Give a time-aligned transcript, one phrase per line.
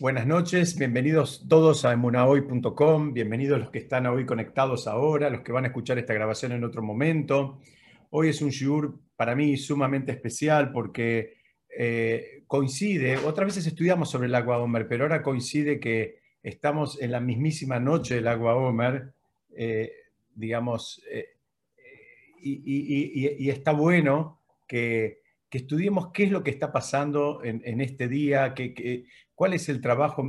[0.00, 5.50] buenas noches, bienvenidos todos a emunahoy.com, bienvenidos los que están hoy conectados ahora, los que
[5.50, 7.58] van a escuchar esta grabación en otro momento.
[8.10, 11.38] Hoy es un shiur para mí sumamente especial porque
[11.76, 17.10] eh, coincide, otras veces estudiamos sobre el agua Omer, pero ahora coincide que estamos en
[17.10, 19.12] la mismísima noche del agua Omer,
[19.56, 19.90] eh,
[20.34, 21.30] digamos, eh,
[22.40, 29.06] y, está bueno que, estudiemos qué es lo que está pasando en, este día, que,
[29.38, 30.28] cuál es el trabajo.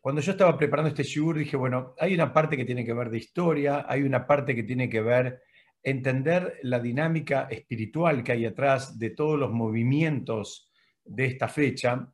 [0.00, 3.10] Cuando yo estaba preparando este shiur dije, bueno, hay una parte que tiene que ver
[3.10, 5.42] de historia, hay una parte que tiene que ver
[5.82, 10.70] entender la dinámica espiritual que hay atrás de todos los movimientos
[11.04, 12.10] de esta fecha.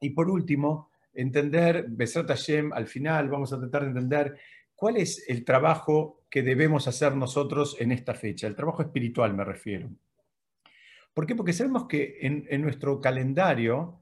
[0.00, 4.38] Y por último, entender, Besrat Hashem, al final vamos a tratar de entender
[4.74, 9.44] cuál es el trabajo que debemos hacer nosotros en esta fecha, el trabajo espiritual me
[9.44, 9.90] refiero.
[11.12, 11.34] ¿Por qué?
[11.34, 14.01] Porque sabemos que en, nuestro calendario, eh,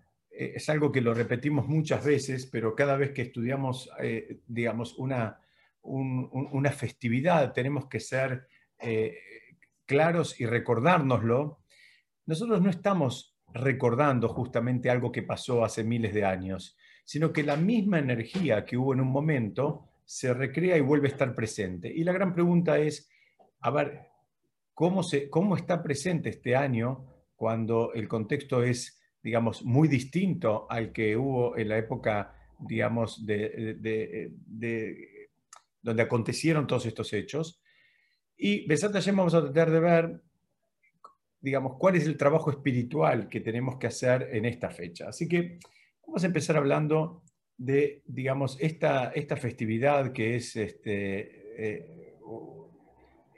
[0.57, 5.41] es algo que lo repetimos muchas veces, pero cada vez que estudiamos, eh, digamos, una,
[5.82, 8.47] una festividad, tenemos que ser
[8.79, 9.19] eh,
[9.87, 11.60] claros y recordárnoslo,
[12.27, 17.57] nosotros no estamos recordando justamente algo que pasó hace miles de años, sino que la
[17.57, 21.93] misma energía que hubo en un momento se recrea y vuelve a estar presente.
[21.93, 23.09] Y la gran pregunta es,
[23.60, 24.09] a ver,
[24.75, 30.93] ¿cómo, se, cómo está presente este año cuando el contexto es, digamos, muy distinto al
[30.93, 35.29] que hubo en la época, digamos, de, de
[35.82, 37.63] donde acontecieron todos estos hechos?
[38.43, 40.23] Y Besat Hashem vamos a tratar de ver,
[41.41, 45.09] digamos, cuál es el trabajo espiritual que tenemos que hacer en esta fecha.
[45.09, 45.59] Así que
[46.07, 47.23] vamos a empezar hablando
[47.59, 52.16] de, digamos, esta, esta festividad que es, este, eh,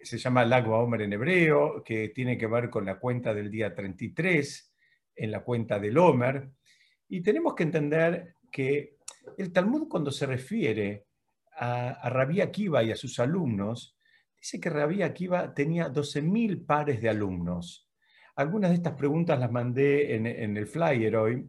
[0.05, 3.75] se llama Lagua Omer en hebreo, que tiene que ver con la cuenta del día
[3.75, 4.72] 33,
[5.15, 6.51] en la cuenta del Omer.
[7.09, 8.97] Y tenemos que entender que
[9.39, 11.07] el Talmud cuando se refiere
[11.57, 13.97] a, a Akiva y a sus alumnos,
[14.43, 17.89] Dice que Rabí Akiva tenía 12.000 pares de alumnos.
[18.35, 21.49] Algunas de estas preguntas las mandé en, el flyer hoy.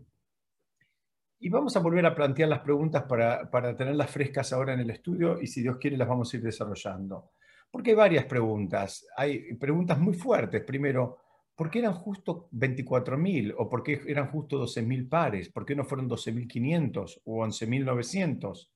[1.39, 4.91] Y vamos a volver a plantear las preguntas para, para, tenerlas frescas ahora en el
[4.91, 7.31] estudio y si Dios quiere las vamos a ir desarrollando.
[7.71, 9.07] Porque hay varias preguntas.
[9.17, 10.63] Hay preguntas muy fuertes.
[10.63, 11.17] Primero,
[11.55, 15.49] ¿por qué eran justo 24.000 o por qué eran justo 12.000 pares?
[15.49, 18.69] ¿Por qué no fueron 12.500 o 11.900?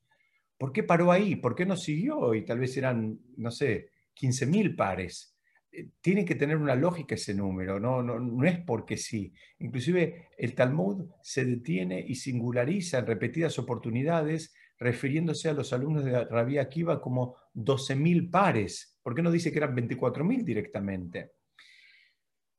[0.56, 1.36] ¿Por qué paró ahí?
[1.36, 2.34] ¿Por qué no siguió?
[2.34, 3.90] Y tal vez eran, no sé,
[4.20, 5.36] 15.000 pares.
[5.70, 8.02] Eh, tiene que tener una lógica ese número, ¿no?
[8.02, 9.32] No, es porque sí.
[9.60, 16.24] Inclusive el Talmud se detiene y singulariza en repetidas oportunidades refiriéndose a los alumnos de
[16.24, 18.98] Rabí Akiva como 12.000 pares.
[19.02, 21.37] ¿Por qué no dice que eran 24.000 directamente?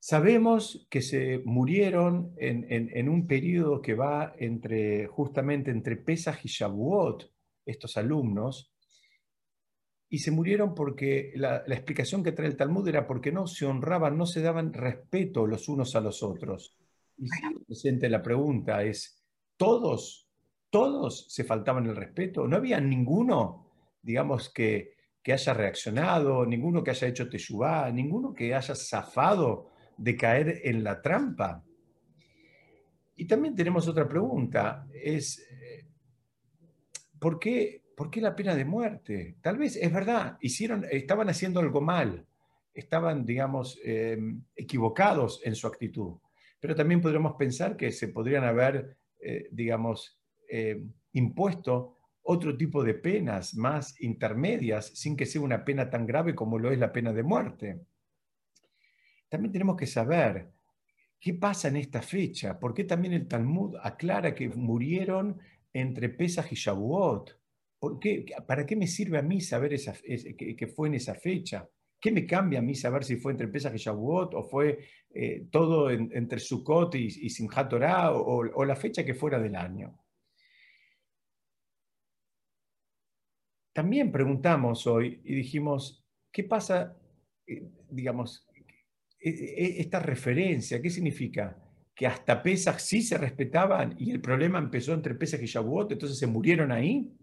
[0.02, 6.48] Sabemos que se murieron en, en, un periodo que va entre, justamente entre Pesach y
[6.48, 7.30] Shavuot,
[7.66, 8.74] estos alumnos,
[10.08, 14.18] y se murieron porque la, explicación que trae el Talmud era porque no se honraban,
[14.18, 16.78] no se daban respeto los unos a los otros.
[17.18, 17.28] Y
[17.66, 19.22] presente la pregunta es,
[19.58, 20.30] ¿todos,
[20.70, 22.48] todos se faltaban el respeto?
[22.48, 23.68] ¿No había ninguno,
[24.02, 30.16] digamos, que, que haya reaccionado, ninguno que haya hecho teshuvá, ninguno que haya zafado de
[30.16, 31.64] caer en la trampa?
[33.16, 35.86] Y también tenemos otra pregunta, es, eh,
[37.20, 39.36] ¿por qué ¿por qué la pena de muerte?
[39.42, 42.26] Tal vez, es verdad, hicieron, estaban haciendo algo mal,
[42.74, 46.14] estaban, digamos, em, equivocados en su actitud,
[46.62, 50.18] pero también podríamos pensar que se podrían haber, eh, digamos,
[50.48, 56.34] em, impuesto otro tipo de penas más intermedias sin que sea una pena tan grave
[56.34, 57.82] como lo es la pena de muerte.
[59.30, 60.52] También tenemos que saber
[61.20, 65.40] qué pasa en esta fecha, por qué también el Talmud aclara que murieron
[65.72, 67.38] entre Pesach y Shavuot.
[68.46, 71.70] ¿Para qué me sirve a mí saber esa, que, fue en esa fecha?
[72.00, 74.80] ¿Qué me cambia a mí saber si fue entre Pesach y Shavuot o fue
[75.12, 77.48] eh, todo entre Sukkot y, y
[78.14, 79.98] o, la fecha que fuera del año?
[83.72, 86.98] También preguntamos hoy y dijimos, ¿qué pasa,
[87.48, 88.49] eh, digamos,
[89.20, 90.82] esta referencia?
[90.82, 91.58] ¿Qué significa?
[91.94, 96.18] Que hasta Pesach sí se respetaban y el problema empezó entre Pesach y Shavuot, entonces
[96.18, 97.14] se murieron ahí.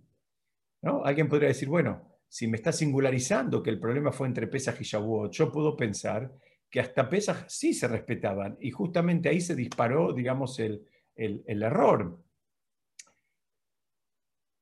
[0.82, 4.84] Alguien podría decir, bueno, si me está singularizando que el problema fue entre Pesach y
[4.84, 6.32] Shavuot, yo puedo pensar
[6.70, 12.22] que hasta Pesach sí se respetaban y justamente ahí se disparó, digamos, el, error.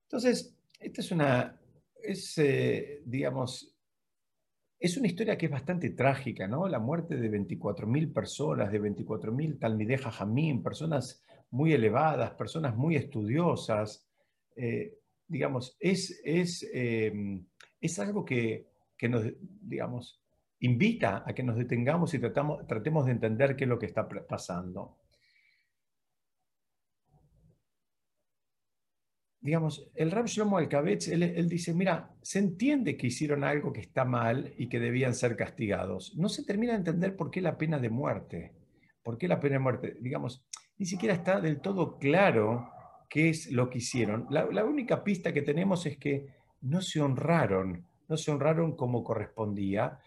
[0.06, 1.60] Entonces, esta es una,
[2.00, 3.74] es, eh, digamos,
[4.79, 6.69] es una historia que es bastante trágica, ¿no?
[6.69, 14.06] La muerte de 24.000 personas, de 24.000 Talmideja Jamín, personas muy elevadas, personas muy estudiosas.
[14.56, 17.44] Eh, digamos, es, es, em,
[17.81, 18.67] es algo que,
[18.97, 20.21] que, nos, digamos,
[20.61, 24.09] invita a que nos detengamos y tratamos, tratemos de entender qué es lo que está
[24.09, 24.99] pasando.
[29.44, 33.82] Digamos, el Rab Shlomo Alkabetz, él, él, dice, mira, se entiende que hicieron algo que
[33.82, 36.17] está mal y que debían ser castigados.
[36.17, 38.55] No se termina de entender por qué la pena de muerte.
[39.02, 39.96] ¿Por qué la pena de muerte?
[40.00, 40.46] Digamos,
[40.79, 42.70] ni siquiera está del todo claro
[43.11, 44.26] qué es lo que hicieron.
[44.31, 46.26] La, la única pista que tenemos es que
[46.62, 49.99] no se honraron, no se honraron como correspondía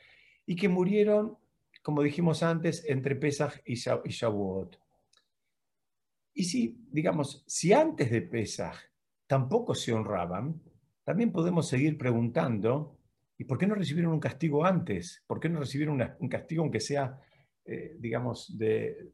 [0.48, 1.38] y que murieron,
[1.83, 4.80] como dijimos antes, entre Pesach y Shavuot.
[6.33, 8.78] Y si, digamos, si antes de Pesach
[9.27, 10.62] tampoco se honraban,
[11.03, 12.97] también podemos seguir preguntando,
[13.38, 15.24] ¿y por qué no recibieron un castigo antes?
[15.27, 17.19] ¿Por qué no recibieron un castigo aunque sea,
[17.65, 19.12] eh, digamos, de,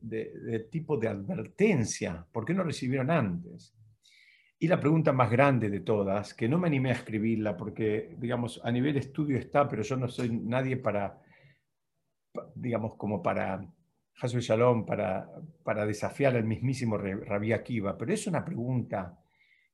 [0.71, 2.25] tipo de advertencia?
[2.31, 3.75] ¿Por qué no recibieron antes?
[4.59, 8.61] Y la pregunta más grande de todas, que no me animé a escribirla porque, digamos,
[8.63, 11.21] a nivel estudio está, pero yo no soy nadie para,
[12.55, 13.67] digamos, como para
[14.21, 15.29] Hasbe Shalom, para,
[15.63, 19.22] para desafiar al mismísimo Rabí Akiva, pero es una pregunta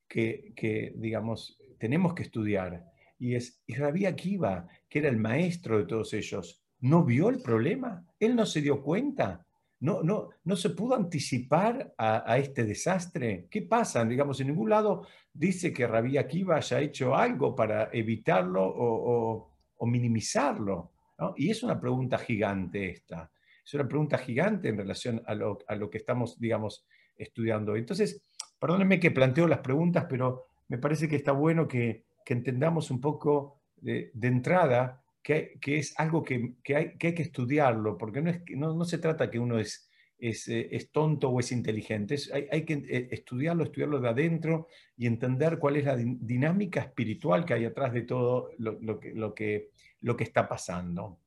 [0.10, 2.86] que, digamos, tenemos que estudiar.
[3.20, 7.42] Y es, y Rabí Akiva, que era el maestro de todos ellos, ¿no vio el
[7.42, 8.06] problema?
[8.20, 9.46] ¿Él no se dio cuenta?
[9.82, 13.48] ¿No, no, no se pudo anticipar a, este desastre?
[13.50, 14.04] ¿Qué pasa?
[14.04, 19.46] Digamos, en ningún lado dice que Rabí Akiva haya hecho algo para evitarlo o,
[19.82, 20.92] minimizarlo.
[21.38, 23.32] Y es una pregunta gigante esta.
[23.66, 26.86] Es una pregunta gigante en relación a lo, a lo que estamos, digamos,
[27.16, 27.76] estudiando.
[27.76, 28.22] Entonces,
[28.60, 33.60] Perdónenme que planteo las preguntas, pero me parece que está bueno que, entendamos un poco
[33.78, 39.32] de, entrada que, es algo que, hay, que, estudiarlo, porque no, es, no, se trata
[39.32, 39.90] que uno es,
[40.20, 42.18] es, eh, tonto o es inteligente,
[42.52, 47.56] hay, que eh, estudiarlo, estudiarlo de adentro y entender cuál es la dinámica espiritual que
[47.56, 49.72] hay atrás de todo lo que
[50.20, 51.20] está pasando.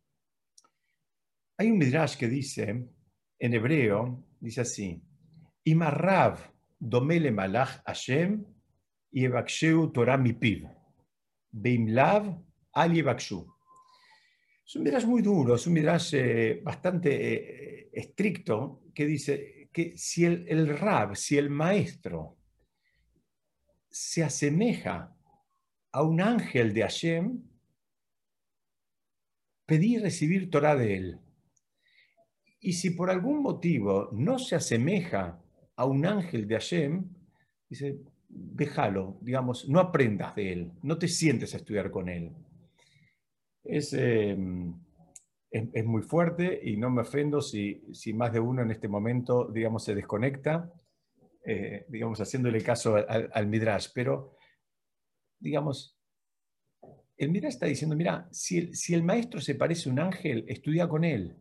[1.56, 2.88] Hay un midrash que dice,
[3.38, 5.02] en hebreo, dice así,
[5.64, 6.51] Imarrav
[6.84, 8.44] Domele malach Hashem
[9.12, 9.28] y
[9.92, 10.66] Torah mipiv.
[11.52, 12.42] Beimlav
[12.72, 19.68] al Es un midrash muy duro, es un midrash eh, bastante eh, estricto que dice
[19.72, 22.36] que si el, el rab, si el maestro
[23.88, 25.16] se asemeja
[25.92, 27.44] a un ángel de Hashem,
[29.66, 31.20] pedir recibir Torah de él.
[32.58, 35.41] Y si por algún motivo no se asemeja
[35.82, 37.04] a un ángel de Hashem,
[37.68, 37.98] dice,
[38.28, 42.30] déjalo, digamos, no aprendas de él, no te sientes a estudiar con él.
[43.64, 44.74] Es, em,
[45.50, 49.48] es, muy fuerte y no me ofendo si, si, más de uno en este momento,
[49.52, 50.72] digamos, se desconecta,
[51.44, 54.36] eh, digamos, haciéndole caso al, Midrash, pero,
[55.40, 55.98] digamos,
[57.16, 60.88] el Midrash está diciendo, mira, si si el maestro se parece a un ángel, estudia
[60.88, 61.36] con él.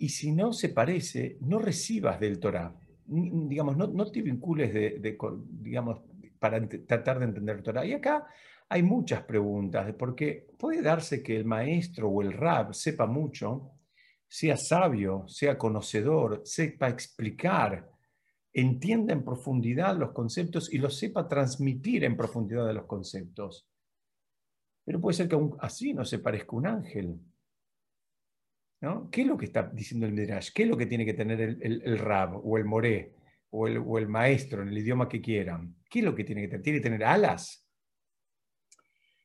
[0.00, 2.74] Y si no se parece, no recibas del Torah.
[3.04, 5.18] Digamos, no, te vincules de,
[5.60, 6.00] digamos,
[6.38, 7.84] para tratar de entender el Torah.
[7.84, 8.26] Y acá
[8.70, 13.72] hay muchas preguntas, porque puede darse que el maestro o el rab sepa mucho,
[14.26, 17.90] sea sabio, sea conocedor, sepa explicar,
[18.54, 23.68] entienda en profundidad los conceptos y los sepa transmitir en profundidad de los conceptos.
[24.82, 27.20] Pero puede ser que aún así no se parezca un ángel.
[29.10, 30.50] ¿Qué es lo que está diciendo el Midrash?
[30.54, 33.12] ¿Qué es lo que tiene que tener el, Rab o el Moré
[33.50, 35.76] o el, maestro en el idioma que quieran?
[35.88, 36.62] ¿Qué es lo que tiene que tener?
[36.62, 37.66] ¿Tiene que tener alas?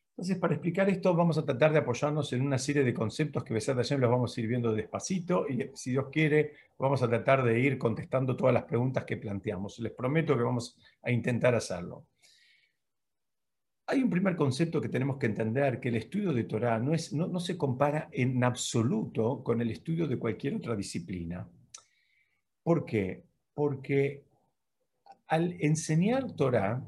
[0.10, 3.54] Entonces, para explicar esto, vamos a tratar de apoyarnos en una serie de conceptos que
[3.54, 7.44] Besat Hashem los vamos a ir viendo despacito y, si Dios quiere, vamos a tratar
[7.44, 9.80] de ir contestando todas las preguntas que planteamos.
[9.80, 12.06] Les prometo que vamos a intentar hacerlo.
[13.88, 17.14] Hay un primer concepto que tenemos que entender, que el estudio de Torah no, es,
[17.14, 21.48] no, se compara en absoluto con el estudio de cualquier otra disciplina.
[22.64, 23.24] ¿Por qué?
[23.54, 24.24] Porque
[25.28, 26.84] al enseñar Torah,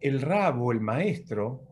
[0.00, 1.62] el rabo, el maestro,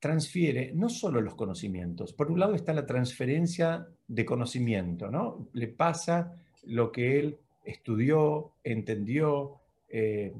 [0.00, 5.48] transfiere no solo los conocimientos, por un lado está la transferencia de conocimiento, ¿no?
[5.52, 10.34] Le pasa lo que él estudió, entendió, eh,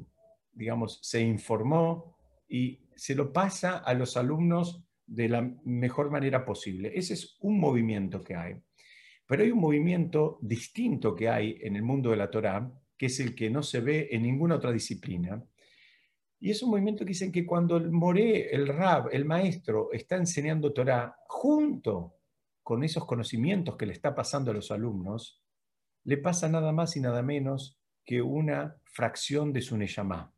[0.52, 2.11] digamos, se informó,
[2.52, 6.92] y se lo pasa a los alumnos de la mejor manera posible.
[6.94, 8.56] Ese es un movimiento que hay.
[9.26, 13.18] Pero hay un movimiento distinto que hay en el mundo de la Torá, que es
[13.20, 15.42] el que no se ve en ninguna otra disciplina.
[16.40, 20.16] Y es un movimiento que dicen que cuando el moré, el rab, el maestro, está
[20.16, 22.18] enseñando Torá junto
[22.62, 25.42] con esos conocimientos que le está pasando a los alumnos,
[26.04, 30.34] le pasa nada más y nada menos que una fracción de su Neyamá.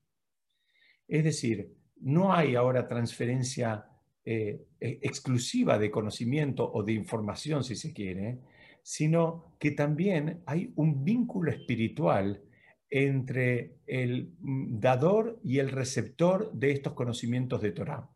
[1.09, 3.87] Es decir, no hay ahora transferencia
[4.25, 8.41] eh, e, exclusiva de conocimiento o de información, si se quiere,
[8.83, 12.43] sino que también hay un vínculo espiritual
[12.91, 18.09] entre el mm, dador y el receptor de estos conocimientos de Torah.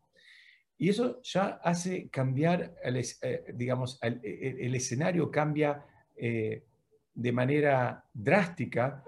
[0.77, 5.83] Y eso ya hace cambiar, el, eh, digamos, el, escenario cambia
[6.15, 6.63] eh,
[7.13, 9.03] de manera drástica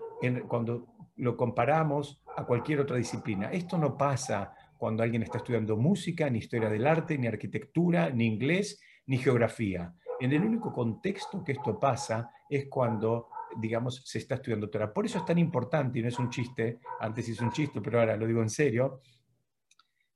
[0.47, 3.51] cuando lo comparamos a cualquier otra disciplina.
[3.51, 8.25] Esto no pasa cuando alguien está estudiando música, ni historia del arte, ni arquitectura, ni
[8.25, 9.93] inglés, ni geografía.
[10.19, 14.91] En el único contexto que esto pasa es cuando, digamos, se está estudiando Torah.
[14.91, 18.00] Por eso es tan importante, y no es un chiste, antes hice un chiste, pero
[18.00, 19.01] ahora lo digo en serio,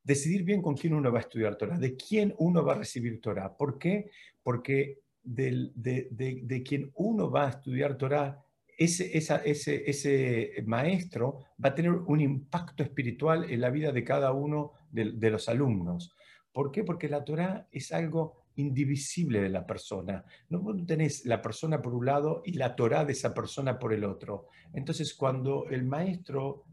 [0.01, 3.21] decidir bien con quién uno va a estudiar Torah, de quién uno va a recibir
[3.21, 3.55] Torah.
[3.55, 4.09] ¿Por qué?
[4.41, 8.43] Porque de, quien uno va a estudiar Torah,
[8.77, 14.31] ese, ese, ese, maestro va a tener un impacto espiritual en la vida de cada
[14.33, 16.15] uno de, los alumnos.
[16.51, 16.83] ¿Por qué?
[16.83, 20.23] Porque la Torah es algo indivisible de la persona.
[20.49, 24.05] No tenés la persona por un lado y la Torah de esa persona por el
[24.05, 24.47] otro.
[24.73, 26.63] Entonces, cuando el maestro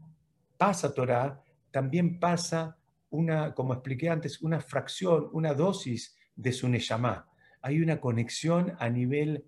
[0.57, 1.41] pasa Torah,
[1.71, 2.77] también pasa
[3.09, 7.27] una, como expliqué antes, una fracción, una dosis de su Neyamá
[7.63, 9.45] hay una conexión a nivel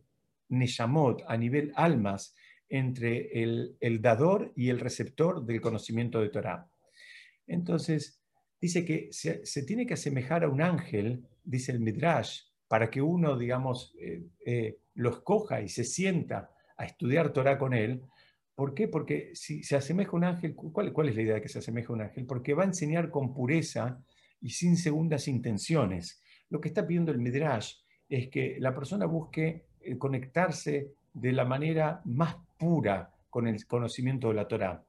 [0.47, 2.33] Neshamot, a nivel almas,
[2.69, 6.67] entre el, dador y el receptor del conocimiento de Torah.
[7.47, 8.21] Entonces,
[8.59, 13.37] dice que se, tiene que asemejar a un ángel, dice el Midrash, para que uno,
[13.37, 18.01] digamos, eh, eh, lo escoja y se sienta a estudiar Torah con él.
[18.55, 18.87] ¿Por qué?
[18.87, 21.59] Porque si se asemeja a un ángel, ¿cuál, ¿cuál es la idea de que se
[21.59, 22.25] asemeja a un ángel?
[22.25, 24.03] Porque va a enseñar con pureza
[24.41, 26.21] y sin segundas intenciones.
[26.49, 27.75] Lo que está pidiendo el Midrash
[28.09, 34.29] es que la persona busque eh, conectarse de la manera más pura con el conocimiento
[34.29, 34.83] de la Torá.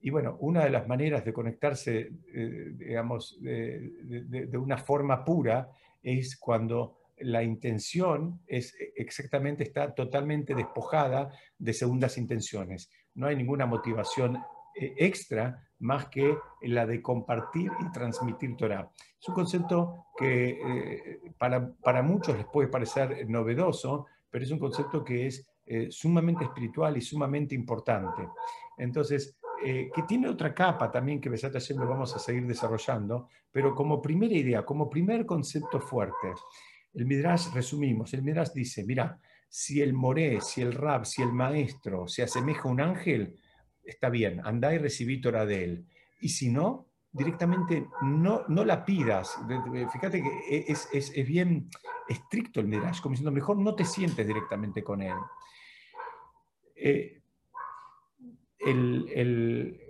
[0.00, 5.70] Y bueno, una de las maneras de conectarse, eh, digamos, de, una forma pura
[6.02, 12.90] es cuando la intención es exactamente, está totalmente despojada de segundas intenciones.
[13.14, 14.38] No hay ninguna motivación
[14.74, 18.90] eh, extra más que la de compartir y transmitir Torah.
[19.20, 25.04] Es un concepto que eh, para, muchos les puede parecer novedoso, pero es un concepto
[25.04, 28.28] que es eh, sumamente espiritual y sumamente importante.
[28.76, 33.76] Entonces, que tiene otra capa también que Besat Hashem lo vamos a seguir desarrollando, pero
[33.76, 36.34] como primera idea, como primer concepto fuerte,
[36.94, 41.32] el Midrash, resumimos, el Midrash dice, mira, si el moré, si el rab, si el
[41.32, 43.36] maestro se asemeja a un ángel,
[43.84, 45.86] está bien, anda y recibí Torah de él.
[46.20, 49.38] Y si no, directamente no, no la pidas.
[49.92, 51.68] Fíjate que e, es, es, es bien
[52.08, 55.16] estricto el Midrash, como diciendo, mejor no te sientes directamente con él.
[56.84, 57.22] Eh,
[58.58, 59.80] el, el,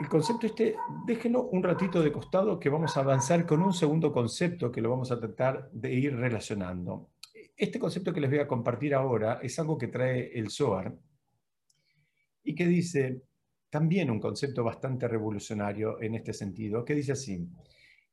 [0.00, 4.12] el, concepto este, déjenlo un ratito de costado que vamos a avanzar con un segundo
[4.12, 7.10] concepto que lo vamos a tratar de ir relacionando.
[7.56, 10.94] Este concepto que les voy a compartir ahora es algo que trae el Zohar,
[12.48, 13.22] y que dice
[13.68, 17.46] también un concepto bastante revolucionario en este sentido, que dice así,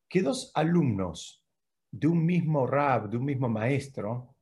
[0.09, 1.41] que dos alumnos
[1.89, 4.34] de un mismo rab, de un mismo maestro,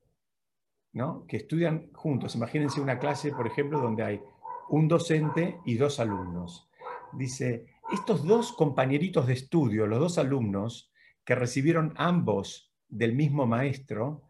[1.27, 4.21] que estudian juntos, imagínense una clase, por ejemplo, donde hay
[4.69, 6.69] un docente y dos alumnos.
[7.13, 10.91] Dice, estos dos compañeritos de estudio, los dos alumnos,
[11.25, 14.23] que recibieron ambos del mismo maestro,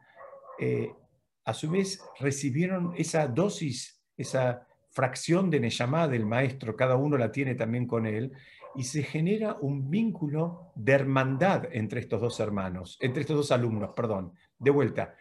[0.59, 0.93] eh,
[1.43, 7.31] a su vez recibieron esa dosis, esa fracción de Neyamá del maestro, cada uno la
[7.31, 8.31] tiene también con él,
[8.75, 13.91] y se genera un vínculo de hermandad entre estos dos hermanos, entre estos dos alumnos,
[13.95, 14.33] perdón.
[14.57, 15.15] De vuelta.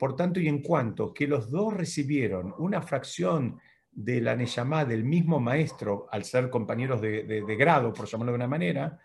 [0.00, 3.60] Por tanto, y en cuanto que los dos recibieron una fracción
[3.92, 8.48] de la Neyamá del mismo maestro, al ser compañeros de, grado, por llamarlo de una
[8.48, 8.98] manera,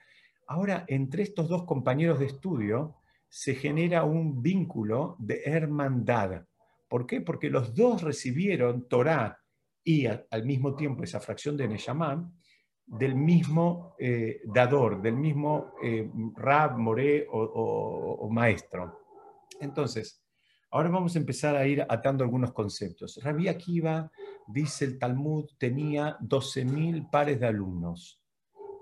[0.47, 2.95] ahora entre estos dos compañeros de estudio
[3.27, 6.45] se genera un vínculo de hermandad.
[6.87, 7.19] ¿Por qué?
[7.19, 9.37] Porque los dos recibieron Torah
[9.83, 12.31] y al mismo tiempo esa fracción de Neyamá
[12.85, 19.01] del mismo eh, dador, del mismo eh, rab, moré o, maestro.
[19.59, 20.24] Entonces,
[20.75, 23.17] ahora vamos a empezar a ir atando algunos conceptos.
[23.23, 24.11] Rabbi Akiva,
[24.45, 28.21] dice el Talmud, tenía 12.000 pares de alumnos.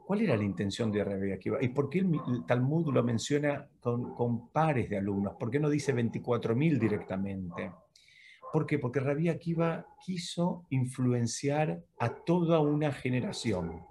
[0.03, 1.59] ¿Cuál era la intención de Rabbi Akiva?
[1.61, 5.35] ¿Y por qué el, Talmud lo menciona con, pares de alumnos?
[5.39, 7.71] ¿Por qué no dice 24.000 directamente?
[8.51, 8.79] ¿Por qué?
[8.79, 13.83] Porque Rabí Akiva quiso influenciar a toda una generación.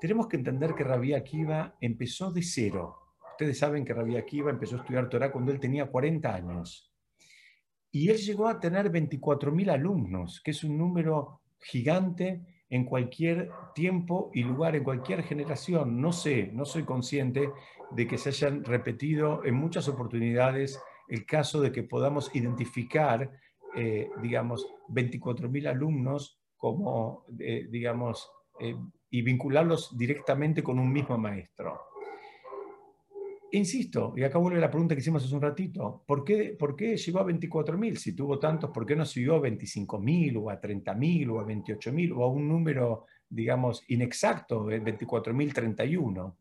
[0.00, 2.96] Tenemos que entender que Rabí Akiva empezó de cero.
[3.32, 6.93] Ustedes saben que Rabí Akiva empezó a estudiar Torah cuando él tenía 40 años.
[7.94, 14.32] Y él llegó a tener 24.000 alumnos, que es un número gigante en cualquier tiempo
[14.34, 16.00] y lugar, en cualquier generación.
[16.00, 17.50] No sé, no soy consciente
[17.92, 23.30] de que se hayan repetido en muchas oportunidades el caso de que podamos identificar,
[23.76, 28.74] eh, digamos, 24.000 alumnos como, eh, digamos, eh,
[29.08, 31.80] y vincularlos directamente con un mismo maestro.
[33.54, 36.96] Insisto, y acá vuelve la pregunta que hicimos hace un ratito, ¿por qué, por qué
[36.96, 37.94] llegó a 24.000?
[37.94, 42.16] Si tuvo tantos, ¿por qué no siguió a 25.000 o a 30.000 o a 28.000
[42.16, 46.36] o a un número, digamos, inexacto, 24.031?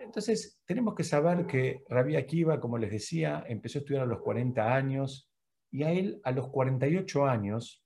[0.00, 4.18] Entonces, tenemos que saber que Rabbi Akiva, como les decía, empezó a estudiar a los
[4.18, 5.30] 40 años
[5.70, 7.84] y a él, a los 48 años,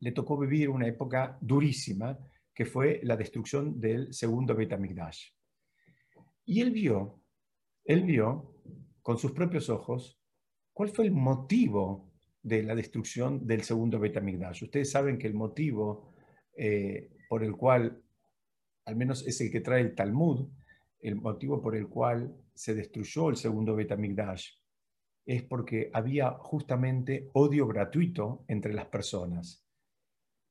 [0.00, 2.18] le tocó vivir una época durísima,
[2.52, 5.28] que fue la destrucción del segundo Beit HaMikdash.
[6.44, 7.19] Y él vio
[7.90, 8.54] él vio
[9.02, 10.20] con sus propios ojos
[10.72, 14.62] cuál fue el motivo de la destrucción del segundo Betamigdash.
[14.62, 16.12] Ustedes saben que el motivo
[16.56, 18.00] eh, por el cual,
[18.84, 20.48] al menos es el que trae el Talmud,
[21.00, 24.46] el motivo por el cual se destruyó el segundo Betamigdash
[25.26, 29.64] es porque había justamente odio gratuito entre las personas.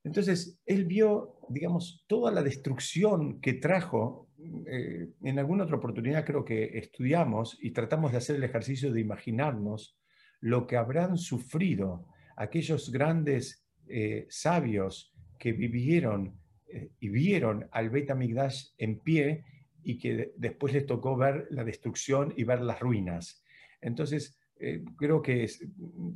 [0.03, 4.28] Entonces, él vio, digamos, toda la destrucción que trajo
[4.67, 9.01] eh, en alguna otra oportunidad creo que estudiamos y tratamos de hacer el ejercicio de
[9.01, 9.98] imaginarnos
[10.39, 18.12] lo que habrán sufrido aquellos grandes eh, sabios que vivieron eh, y vieron al Beit
[18.12, 19.43] HaMikdash en pie
[19.84, 23.43] y que después les tocó ver la destrucción y ver las ruinas.
[23.81, 24.38] Entonces,
[24.98, 25.50] creo, que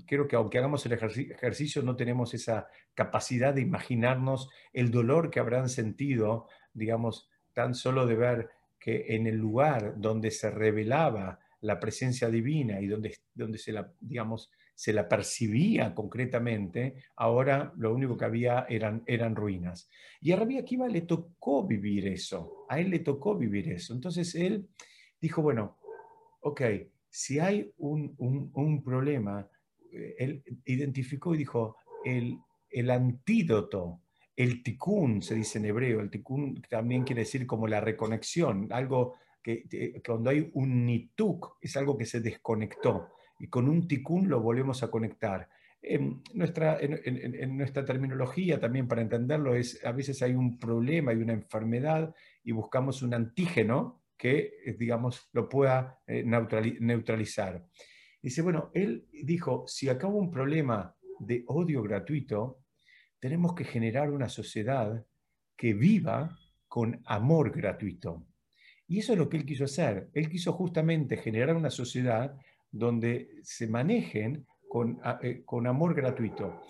[0.06, 5.40] creo que aunque hagamos el ejercicio, no tenemos esa capacidad de imaginarnos el dolor que
[5.40, 11.80] habrán sentido, digamos, tan solo de ver que en el lugar donde se revelaba la
[11.80, 18.18] presencia divina y donde, donde se, la, digamos, se la percibía concretamente, ahora lo único
[18.18, 19.90] que había eran, eran ruinas.
[20.20, 23.94] Y a Rabbi Akiva le tocó vivir eso, a él le tocó vivir eso.
[23.94, 24.68] Entonces él
[25.22, 25.78] dijo, bueno,
[26.42, 26.62] ok,
[27.10, 29.48] si hay un, un, problema,
[29.92, 32.38] eh, él identificó y dijo, el,
[32.70, 34.02] el antídoto
[34.36, 39.16] el tikkun, se dice en hebreo, el tikkun también quiere decir como la reconexión, algo
[39.44, 44.42] que cuando hay un nituk es algo que se desconectó y con un tikkun lo
[44.42, 45.50] volvemos a conectar.
[45.82, 51.18] En nuestra, en, nuestra terminología también para entenderlo es, a veces hay un problema y
[51.18, 57.66] una enfermedad y buscamos un antígeno que, eh, digamos, lo pueda eh, neutralizar.
[58.22, 62.63] Dice, bueno, él dijo, si acaba un problema de odio gratuito,
[63.24, 65.02] tenemos que generar una sociedad
[65.56, 68.26] que viva con amor gratuito.
[68.86, 70.10] Y eso es lo que él quiso hacer.
[70.12, 72.36] Él quiso justamente generar una sociedad
[72.70, 76.64] donde se manejen con, eh, con amor gratuito.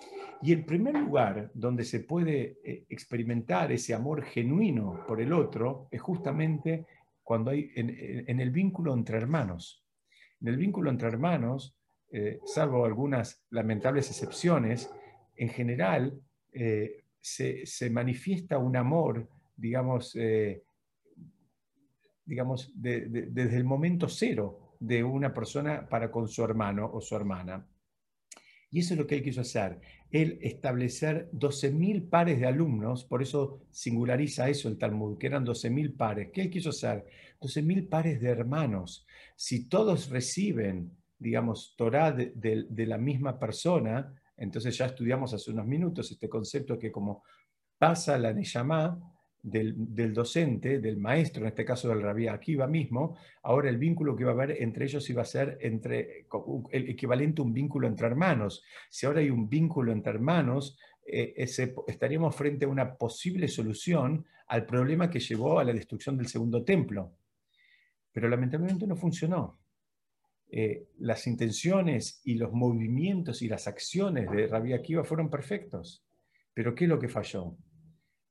[0.44, 5.88] Y el primer lugar donde se puede eh, experimentar ese amor genuino por el otro
[5.89, 6.86] es justamente
[7.24, 9.84] cuando hay en, el vínculo entre hermanos.
[10.39, 11.76] En el vínculo entre hermanos,
[12.12, 14.92] eh, salvo algunas lamentables excepciones,
[15.36, 16.22] en general
[16.54, 20.63] eh, se, manifiesta un amor, digamos, eh,
[22.26, 27.66] digamos desde el momento cero de una persona para con su hermano o su hermana.
[28.70, 29.80] Y eso es lo que él quiso hacer.
[30.10, 35.96] Él establecer 12.000 pares de alumnos, por eso singulariza eso el Talmud, que eran 12.000
[35.96, 36.30] pares.
[36.34, 37.06] ¿Qué él quiso hacer?
[37.39, 39.06] 12.000 pares de hermanos.
[39.36, 46.12] Si todos reciben, digamos, Torah de la misma persona, entonces ya estudiamos hace unos minutos
[46.12, 47.24] este concepto que como
[47.78, 48.98] pasa la Neyamá
[49.43, 54.24] del, docente, del maestro, en este caso del Rabí Akiva mismo, ahora el vínculo que
[54.24, 56.28] va a haber entre ellos iba a ser entre,
[56.72, 58.63] el equivalente a un vínculo entre hermanos.
[58.89, 61.34] Si ahora hay un vínculo entre hermanos, eh,
[61.88, 66.63] estaríamos frente a una posible solución al problema que llevó a la destrucción del segundo
[66.63, 67.12] templo.
[68.13, 69.60] Pero lamentablemente no funcionó.
[70.56, 76.06] Eh, las intenciones y los movimientos y las acciones de Rabbi Akiva fueron perfectos.
[76.54, 77.58] Pero ¿qué es lo que falló?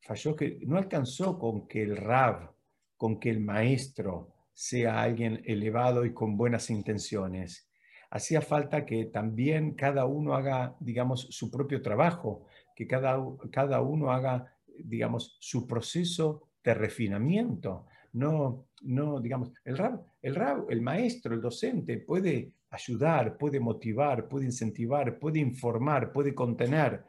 [0.00, 2.54] Falló que no alcanzó con que el Rab,
[2.96, 7.68] con que el maestro sea alguien elevado y con buenas intenciones.
[8.08, 14.12] Hacía falta que también cada uno haga, digamos, su propio trabajo, que cada, cada uno
[14.12, 21.34] haga, digamos, su proceso de refinamiento, no, no digamos, el rab, el rab, el maestro,
[21.34, 27.04] el docente puede ayudar, puede motivar, puede incentivar, puede informar, puede contener,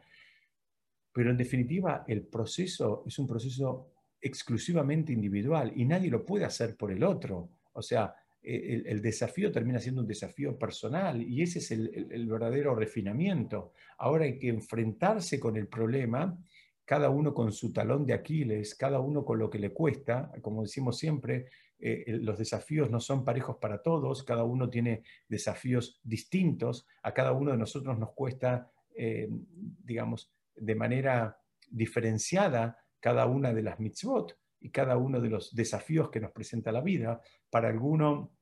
[1.12, 6.76] pero en definitiva el proceso es un proceso exclusivamente individual y nadie lo puede hacer
[6.76, 7.50] por el otro.
[7.72, 13.72] O sea, el, desafío termina siendo un desafío personal y ese es el, verdadero refinamiento.
[13.98, 16.36] Ahora hay que enfrentarse con el problema,
[16.84, 20.30] cada uno con su talón de Aquiles, cada uno con lo que le cuesta.
[20.42, 21.46] Como decimos siempre,
[21.86, 27.32] eh, los desafíos no son parejos para todos, cada uno tiene desafíos distintos, a cada
[27.32, 34.34] uno de nosotros nos cuesta, eh, digamos, de manera diferenciada cada una de las mitzvot
[34.60, 37.20] y cada uno de los desafíos que nos presenta la vida.
[37.50, 38.32] Para alguno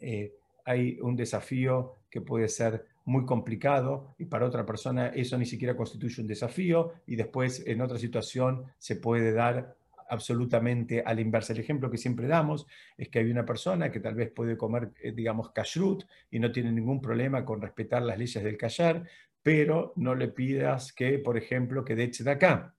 [0.00, 5.44] eh, hay un desafío que puede ser muy complicado y para otra persona eso ni
[5.44, 9.76] siquiera constituye un desafío y después en otra situación se puede dar
[10.08, 11.52] absolutamente a la inversa.
[11.52, 12.66] El ejemplo que siempre damos
[12.96, 16.50] es que hay una persona que tal vez puede comer, eh, digamos, kashrut y no
[16.52, 19.08] tiene ningún problema con respetar las leyes del kasher,
[19.42, 22.74] pero no le pidas que, por ejemplo, que de acá.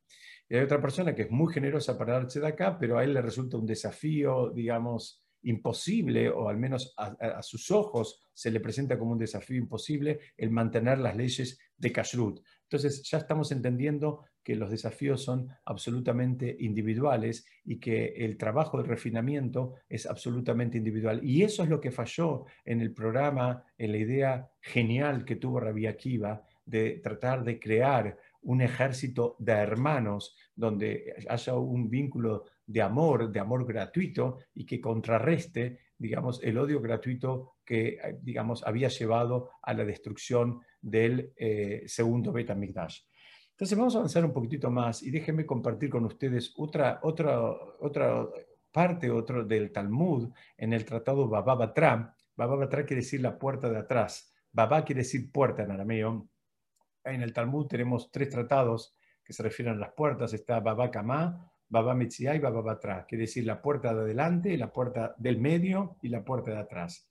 [0.48, 3.14] Y hay otra persona que es muy generosa para darse de acá, pero a él
[3.14, 8.98] le resulta un desafío, digamos, imposible, o al menos a, sus ojos se le presenta
[8.98, 12.42] como un desafío imposible el mantener las leyes de Kashrut.
[12.70, 18.88] Entonces ya estamos entendiendo que los desafíos son absolutamente individuales y que el trabajo de
[18.88, 21.20] refinamiento es absolutamente individual.
[21.24, 25.60] Y eso es lo que falló en el programa, en la idea genial que tuvo
[25.60, 32.84] Rabbi Akiva de tratar de crear un ejército de hermanos donde haya un vínculo de
[32.84, 39.50] amor, de amor gratuito y que contrarreste, digamos, el odio gratuito que, digamos, había llevado
[39.64, 43.02] a la destrucción del eh, segundo Beta Migdash.
[43.52, 48.26] Entonces vamos a avanzar un poquitito más y déjenme compartir con ustedes otra, otra, otra
[48.72, 52.16] parte otro del Talmud en el tratado Baba Batra.
[52.36, 54.34] Baba Batra quiere decir la puerta de atrás.
[54.52, 56.30] Baba quiere decir puerta en arameo
[57.04, 60.34] en el Talmud tenemos tres tratados que se refieren a las puertas.
[60.34, 63.06] Está Baba Kama, Baba Metziah y Baba Batra.
[63.08, 67.10] Quiere decir la puerta de adelante, la puerta del medio y la puerta de atrás.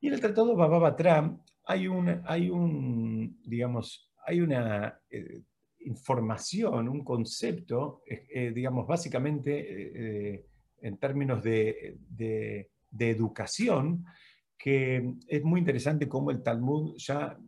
[0.00, 1.38] Y en el tratado Baba Batra
[1.70, 5.42] hay un, hay un digamos, hay una eh,
[5.80, 10.46] información, un concepto, eh, eh, digamos, básicamente
[10.82, 14.04] en términos de, de, educación,
[14.58, 17.38] que es muy interesante cómo el Talmud ya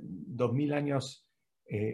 [0.00, 1.28] dos mil años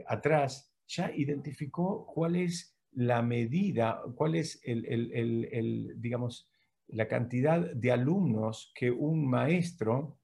[0.07, 6.49] atrás, ya identificó cuál es la medida, cuál es el, digamos,
[6.87, 10.18] la cantidad de alumnos que un maestro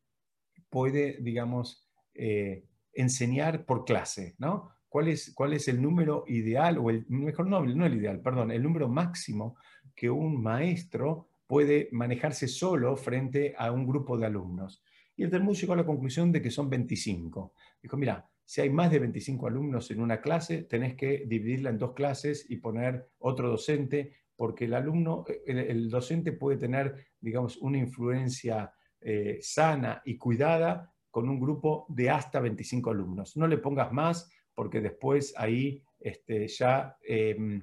[0.75, 4.71] puede, digamos, eh, enseñar por clase, ¿no?
[4.89, 8.51] ¿Cuál es, ¿Cuál es el número ideal, o el mejor no, no el ideal, perdón,
[8.51, 9.57] el número máximo
[9.95, 14.83] que un maestro puede manejarse solo frente a un grupo de alumnos?
[15.15, 17.53] Y el Talmud llegó a la conclusión de que son 25.
[17.81, 21.79] Dijo, mira, si hay más de 25 alumnos en una clase, tenés que dividirla en
[21.79, 27.79] dos clases y poner otro docente, porque el alumno, el, docente puede tener, digamos, una
[27.79, 28.73] influencia
[29.05, 33.37] eh, sana y cuidada con un grupo de hasta 25 alumnos.
[33.37, 37.62] No le pongas más, porque después ahí este, ya em,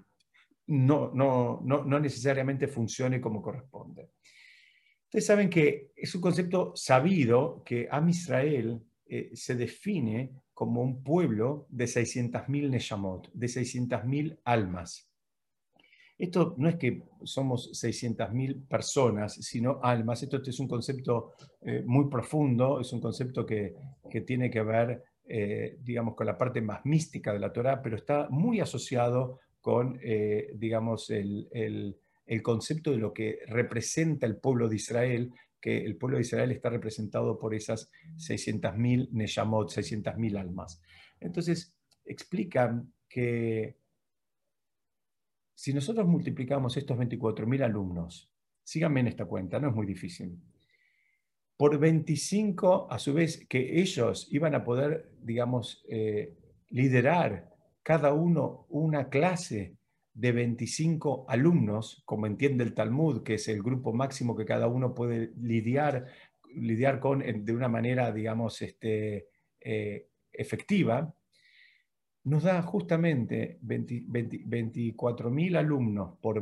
[0.67, 4.11] no, no, no, no necesariamente funcione como corresponde.
[5.05, 11.03] Ustedes saben que es un concepto sabido que Am Israel eh, se define como un
[11.03, 15.10] pueblo de 600.000 Neshamot, de 600.000 almas.
[16.21, 20.21] Esto no es que somos 600.000 personas, sino almas.
[20.23, 23.73] Esto es un concepto eh, muy profundo, es un concepto que,
[24.25, 28.27] tiene que ver, eh, digamos, con la parte más mística de la Torah, pero está
[28.29, 29.99] muy asociado con,
[30.57, 31.95] digamos, el
[32.31, 36.51] el concepto de lo que representa el pueblo de Israel, que el pueblo de Israel
[36.53, 40.81] está representado por esas 600.000 Neshamot, 600.000 almas.
[41.19, 43.75] Entonces, explican que
[45.53, 48.31] si nosotros multiplicamos estos 24.000 alumnos,
[48.63, 50.39] síganme en esta cuenta, no es muy difícil,
[51.61, 56.35] por 25, a su vez, que ellos iban a poder, digamos, eh,
[56.69, 59.75] liderar cada uno una clase
[60.13, 64.95] de 25 alumnos, como entiende el Talmud, que es el grupo máximo que cada uno
[64.95, 66.07] puede lidiar,
[66.53, 69.27] lidiar con de una manera, digamos, este,
[69.59, 71.13] eh, efectiva,
[72.23, 76.41] nos da justamente 24.000 alumnos por,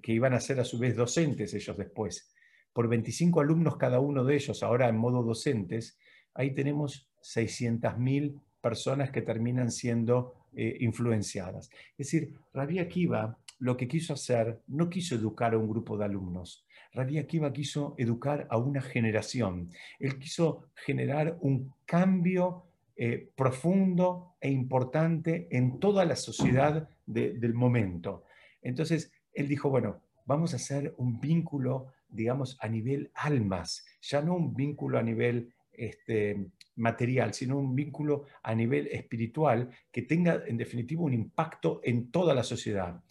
[0.00, 2.32] que iban a ser a su vez docentes ellos después,
[2.72, 5.98] por 25 alumnos cada uno de ellos, ahora en modo docentes,
[6.34, 11.70] ahí tenemos 600.000 personas que terminan siendo eh, influenciadas.
[11.98, 16.06] Es decir, Rabia Akiva lo que quiso hacer, no quiso educar a un grupo de
[16.06, 16.64] alumnos.
[16.92, 19.70] Rabia Akiva quiso educar a una generación.
[19.98, 22.64] Él quiso generar un cambio
[23.02, 28.24] eh, profundo e importante en toda la sociedad del momento.
[28.62, 34.34] Entonces, él dijo, bueno, vamos a hacer un vínculo digamos, a nivel almas, ya no
[34.34, 40.56] un vínculo a nivel este, material, sino un vínculo a nivel espiritual que tenga, en
[40.56, 43.02] definitiva, un impacto en toda la sociedad.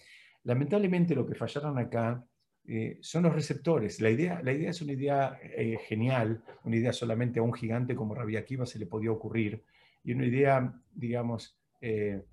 [0.44, 2.24] Lamentablemente lo que fallaron acá
[2.68, 4.00] eh, son los receptores.
[4.02, 7.96] La idea, la idea es una idea eh, genial, una idea solamente a un gigante
[7.96, 9.64] como Rabbi Akiva se le podía ocurrir,
[10.04, 12.24] y una idea, digamos, eh,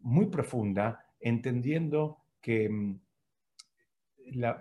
[0.00, 3.00] muy profunda, entendiendo que mm,
[4.34, 4.58] la,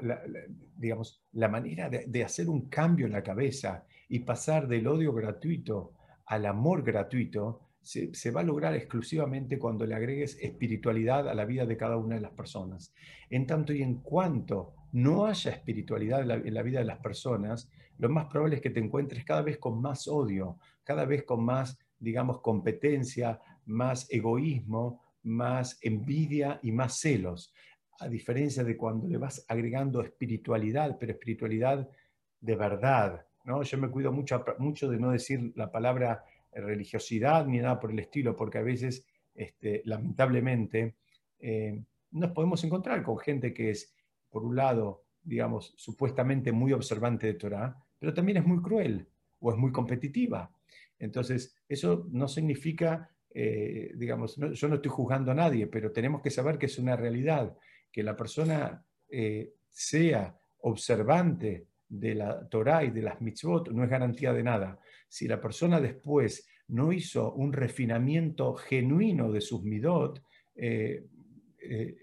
[0.78, 5.94] digamos, la manera de, hacer un cambio en la cabeza y pasar del odio gratuito
[6.26, 11.68] al amor gratuito se, va a lograr exclusivamente cuando le agregues espiritualidad a la vida
[11.68, 12.94] de cada una de las personas.
[13.30, 18.08] En tanto y en cuanto no haya espiritualidad en la, vida de las personas, lo
[18.08, 21.78] más probable es que te encuentres cada vez con más odio, cada vez con más,
[22.00, 27.54] digamos, competencia, más egoísmo, más envidia y más celos
[28.00, 31.90] a diferencia de cuando le vas agregando espiritualidad, pero espiritualidad
[32.40, 33.26] de verdad.
[33.44, 33.64] ¿no?
[33.64, 38.00] Yo me cuido mucho, mucho de no decir la palabra religiosidad ni nada por el
[38.00, 40.96] estilo, porque a veces, este, lamentablemente,
[41.40, 41.82] eh,
[42.12, 43.94] nos podemos encontrar con gente que es,
[44.36, 49.08] por un lado, digamos, supuestamente muy observante de Torah, pero también es muy cruel
[49.40, 50.52] o es muy competitiva.
[51.00, 56.32] Entonces, eso no significa, eh, digamos, yo no estoy juzgando a nadie, pero tenemos que
[56.32, 57.56] saber que es una realidad
[57.90, 63.90] que la persona eh, sea observante de la Torah y de las mitzvot no es
[63.90, 64.78] garantía de nada.
[65.08, 70.22] Si la persona después no hizo un refinamiento genuino de sus midot,
[70.56, 71.06] eh,
[71.58, 71.96] eh,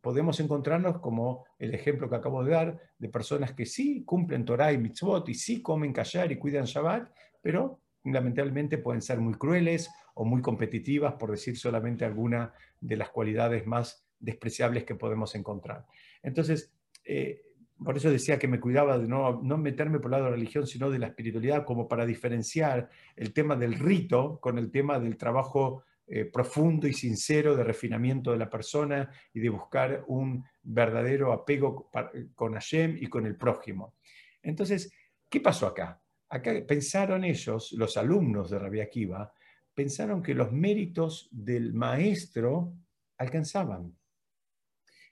[0.00, 4.72] podemos encontrarnos como el ejemplo que acabo de dar de personas que sí cumplen Torah
[4.72, 7.10] y mitzvot y sí comen kashar y cuidan Shabbat,
[7.42, 13.10] pero lamentablemente pueden ser muy crueles o muy competitivas, por decir solamente alguna de las
[13.10, 15.86] cualidades más despreciables que podemos encontrar.
[16.22, 16.72] Entonces,
[17.04, 17.42] eh,
[17.82, 20.36] por eso decía que me cuidaba de no, no meterme por el lado de la
[20.36, 24.98] religión, sino de la espiritualidad, como para diferenciar el tema del rito con el tema
[24.98, 30.44] del trabajo eh, profundo y sincero de refinamiento de la persona y de buscar un
[30.62, 31.90] verdadero apego
[32.34, 33.94] con Hashem y con el prójimo.
[34.42, 34.92] Entonces,
[35.28, 36.00] ¿qué pasó acá?
[36.30, 39.32] Acá pensaron ellos, los alumnos de Rabbi Akiva,
[39.74, 42.74] pensaron que los méritos del maestro
[43.16, 43.98] alcanzaban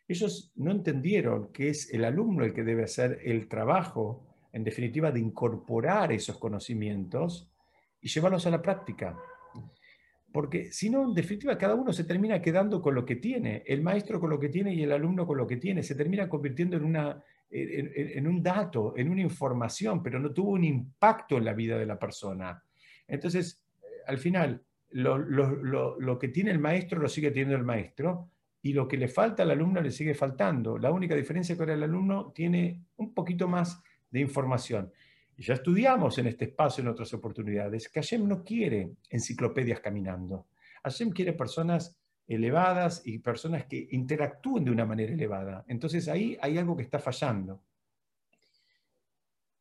[0.09, 5.11] ellos no entendieron que es el alumno el que debe hacer el trabajo, en definitiva,
[5.11, 7.50] de incorporar esos conocimientos
[8.00, 9.18] y llevarlos a la práctica.
[10.37, 13.81] Porque si no, en definitiva, cada uno se termina quedando con lo que tiene, el
[13.81, 16.77] maestro con lo que tiene y el alumno con lo que tiene, se termina convirtiendo
[16.77, 21.55] en, una, en, un dato, en una información, pero no tuvo un impacto en la
[21.55, 22.62] vida de la persona.
[23.09, 28.29] Entonces, eh, al final, lo, lo que tiene el maestro lo sigue teniendo el maestro,
[28.61, 30.77] y lo que le falta al alumno le sigue faltando.
[30.77, 34.92] La única diferencia es que ahora el alumno tiene un poquito más de información.
[35.37, 40.46] Y ya estudiamos en este espacio en otras oportunidades que Hashem no quiere enciclopedias caminando.
[40.83, 41.96] Hashem quiere personas
[42.27, 45.64] elevadas y personas que interactúen de una manera elevada.
[45.68, 47.62] Entonces ahí hay algo que está fallando.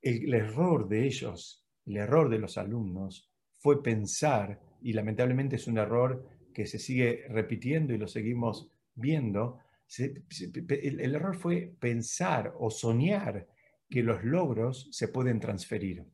[0.02, 5.68] El, el error de ellos, el error de los alumnos, fue pensar, y lamentablemente es
[5.68, 9.60] un error que se sigue repitiendo y lo seguimos viendo,
[9.98, 13.48] el, error fue pensar o soñar
[13.90, 16.06] que los logros se pueden transferir.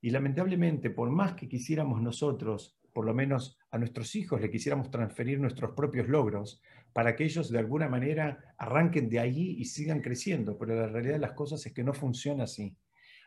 [0.00, 4.90] Y lamentablemente, por más que quisiéramos nosotros, por lo menos a nuestros hijos le quisiéramos
[4.90, 6.62] transferir nuestros propios logros,
[6.92, 11.14] para que ellos de alguna manera arranquen de allí y sigan creciendo, pero la realidad
[11.14, 12.76] de las cosas es que no funciona así.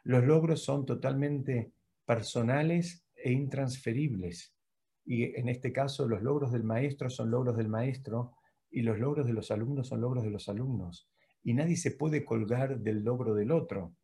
[0.04, 1.72] Los logros son totalmente
[2.06, 4.54] personales e intransferibles.
[5.06, 8.34] Y en este caso, los logros del maestro son logros del maestro
[8.70, 11.10] y los logros de los alumnos son logros de los alumnos.
[11.44, 13.96] Y nadie se puede colgar del logro del otro.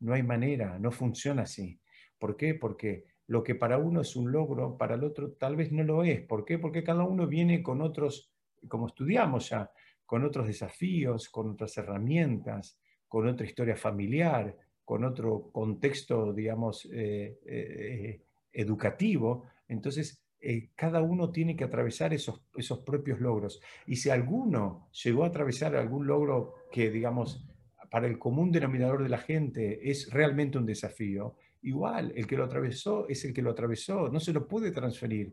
[0.00, 1.80] No hay manera, no funciona así.
[2.18, 2.54] ¿Por qué?
[2.54, 6.04] Porque lo que para uno es un logro, para el otro tal vez no lo
[6.04, 6.20] es.
[6.22, 6.58] ¿Por qué?
[6.58, 8.30] Porque cada uno viene con otros,
[8.68, 9.70] como estudiamos ya,
[10.04, 17.40] con otros desafíos, con otras herramientas, con otra historia familiar, con otro contexto, digamos, eh,
[17.44, 19.44] eh, educativo.
[19.66, 23.60] Entonces, eh, cada uno tiene que atravesar esos, esos propios logros.
[23.84, 27.44] Y si alguno llegó a atravesar algún logro que, digamos,
[27.90, 32.44] para el común denominador de la gente es realmente un desafío, igual, el que lo
[32.44, 35.32] atravesó es el que lo atravesó, no se lo puede transferir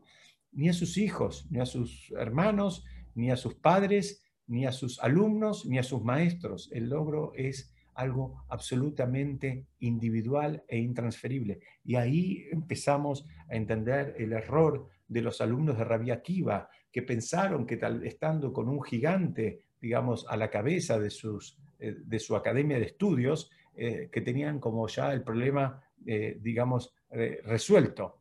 [0.50, 4.98] ni a sus hijos, ni a sus hermanos, ni a sus padres, ni a sus
[4.98, 6.70] alumnos, ni a sus maestros.
[6.72, 11.60] El logro es algo absolutamente individual e intransferible.
[11.84, 17.66] Y ahí empezamos a entender el error de los alumnos de Rabia Akiva, que pensaron
[17.66, 22.78] que tal, estando con un gigante, digamos, a la cabeza de sus, de su academia
[22.78, 28.20] de estudios, que tenían como ya el problema, digamos, resuelto.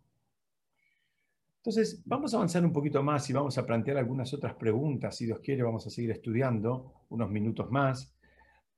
[1.58, 5.16] Entonces, vamos a avanzar un poquito más y vamos a plantear algunas otras preguntas.
[5.16, 8.14] Si Dios quiere, vamos a seguir estudiando unos minutos más,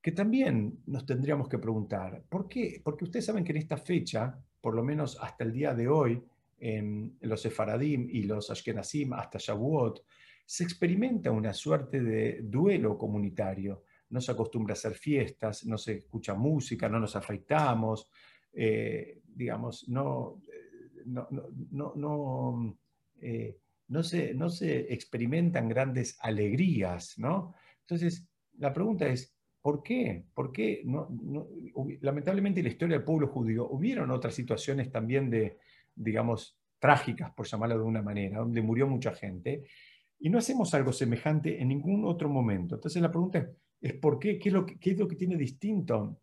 [0.02, 2.80] que también nos tendríamos que preguntar, ¿por qué?
[2.84, 6.22] Porque ustedes saben que en esta fecha, por lo menos hasta el día de hoy,
[6.66, 10.04] en los Sefaradim y los Ashkenazim, hasta Shavuot,
[10.44, 13.84] se experimenta una suerte de duelo comunitario.
[14.10, 18.10] No se acostumbra a hacer fiestas, no se escucha música, no nos afeitamos,
[18.52, 20.42] eh, digamos, no,
[21.06, 21.28] no,
[21.72, 22.78] no, no,
[23.22, 27.54] eh, no, se, no se experimentan grandes alegrías, ¿no?
[27.82, 30.26] Entonces, la pregunta es, ¿por qué?
[30.34, 30.82] ¿Por qué?
[30.84, 31.10] No,
[32.02, 35.60] lamentablemente en la historia del pueblo judío hubieron otras situaciones también de,
[35.96, 39.64] digamos, trágicas, por llamarlo de una manera, donde murió mucha gente,
[40.20, 42.76] y no hacemos algo semejante en ningún otro momento.
[42.76, 43.50] Entonces la pregunta
[43.82, 44.40] es, ¿por qué?
[44.40, 46.20] ¿Qué es lo que, qué es lo que tiene distinto,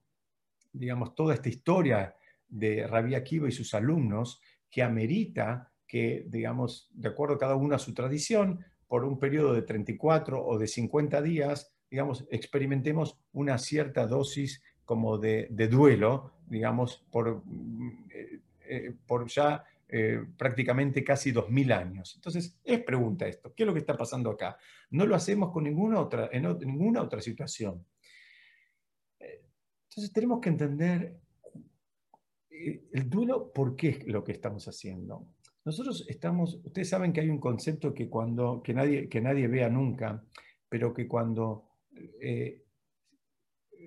[0.73, 2.15] digamos, toda esta historia
[2.49, 7.75] de Rabbi Akiva y sus alumnos que amerita que, digamos, de acuerdo a cada uno
[7.75, 13.59] a su tradición, por un periodo de 34 o de 50 días, digamos, experimentemos una
[13.59, 17.43] cierta dosis como de, duelo, digamos, por,
[18.15, 18.41] eh,
[18.77, 22.15] eh, por ya eh, prácticamente casi 2.000 años.
[22.17, 24.57] Entonces, es pregunta esto, ¿qué es lo que está pasando acá?
[24.91, 27.85] No lo hacemos con ninguna otra, en ninguna otra situación.
[29.93, 31.21] Entonces, tenemos que entender
[32.49, 35.27] eh, el duelo, ¿por qué es lo que estamos haciendo?
[35.65, 39.69] Nosotros estamos, ustedes saben que hay un concepto que, cuando, que, nadie, que nadie vea
[39.69, 40.25] nunca,
[40.69, 41.69] pero que cuando,
[42.21, 42.65] eh,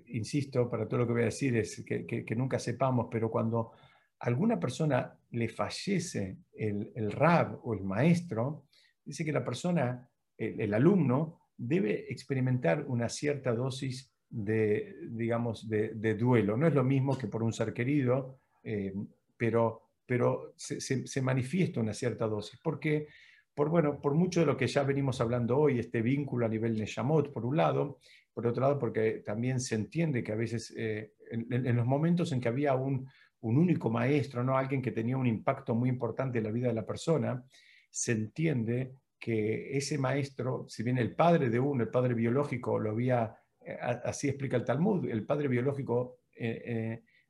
[0.08, 3.72] insisto, para todo lo que voy a decir es que, nunca sepamos, pero cuando
[4.20, 8.66] alguna persona le fallece el, el rab o el maestro,
[9.06, 16.58] dice que la persona, el, alumno, debe experimentar una cierta dosis de, digamos, de, duelo.
[16.58, 18.94] No es lo mismo que por un ser querido, eh,
[19.38, 22.60] pero, pero se, manifiesta una cierta dosis.
[22.62, 23.08] porque
[23.54, 26.78] Por, bueno, por mucho de lo que ya venimos hablando hoy, este vínculo a nivel
[26.78, 28.00] Neshamot, por un lado,
[28.34, 32.42] por otro lado, porque también se entiende que a veces, eh, en, los momentos en
[32.42, 33.08] que había un,
[33.42, 34.58] un único maestro, ¿no?
[34.58, 37.44] alguien que tenía un impacto muy importante en la vida de la persona,
[37.90, 42.92] se entiende que ese maestro, si bien el padre de uno, el padre biológico, lo
[42.92, 46.20] había, eh, así explica el Talmud, el padre biológico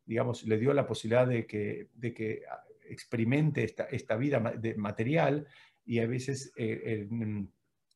[0.05, 2.43] digamos, le dio la posibilidad de que, de que
[2.87, 4.39] experimente esta, esta vida
[4.77, 5.47] material
[5.83, 7.07] y a veces eh,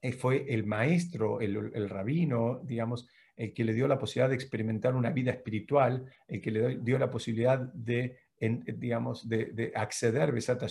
[0.01, 3.07] eh, fue el maestro, el, el, rabino, digamos,
[3.39, 6.99] el que le dio la posibilidad de experimentar una vida espiritual, el que le dio
[6.99, 10.61] la posibilidad de, digamos, de, de acceder, Besat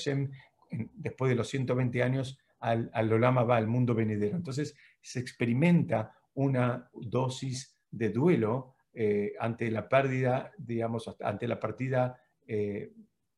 [0.94, 4.36] después de los 120 años, al, al Olama va, al mundo venidero.
[4.36, 12.20] Entonces se experimenta una dosis de duelo eh, ante la pérdida, digamos, ante la partida
[12.46, 12.92] eh,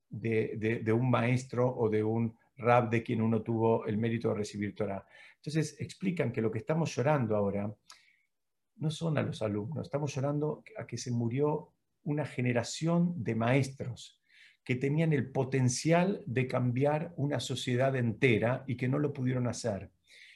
[0.09, 4.75] de, un maestro o de un rab de quien uno tuvo el mérito de recibir
[4.75, 5.07] Torah.
[5.37, 7.73] Entonces explican que lo que estamos llorando ahora
[8.81, 14.21] no son a los alumnos, estamos llorando a que se murió una generación de maestros
[14.65, 19.91] que tenían el potencial de cambiar una sociedad entera y que no lo pudieron hacer.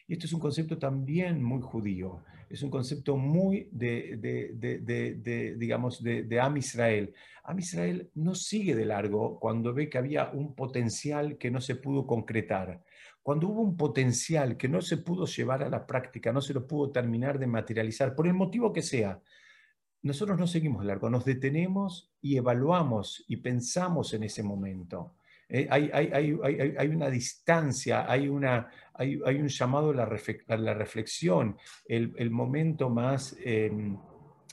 [0.06, 2.22] Y esto es un concepto también muy judío
[2.54, 7.12] es un concepto muy de, digamos, de, Am Israel.
[7.42, 11.76] Am Israel no sigue de largo cuando ve que había un potencial que no se
[11.76, 12.82] pudo concretar.
[13.24, 16.66] Cuando hubo un potencial que no se pudo llevar a la práctica, no se lo
[16.66, 19.18] pudo terminar de materializar, por el motivo que sea,
[20.02, 25.14] nosotros no seguimos largo, nos detenemos y evaluamos y pensamos en ese momento.
[25.48, 28.44] Eh, hay, una distancia, hay, un
[29.48, 31.56] llamado a la, reflexión,
[31.86, 33.96] el, momento más, em,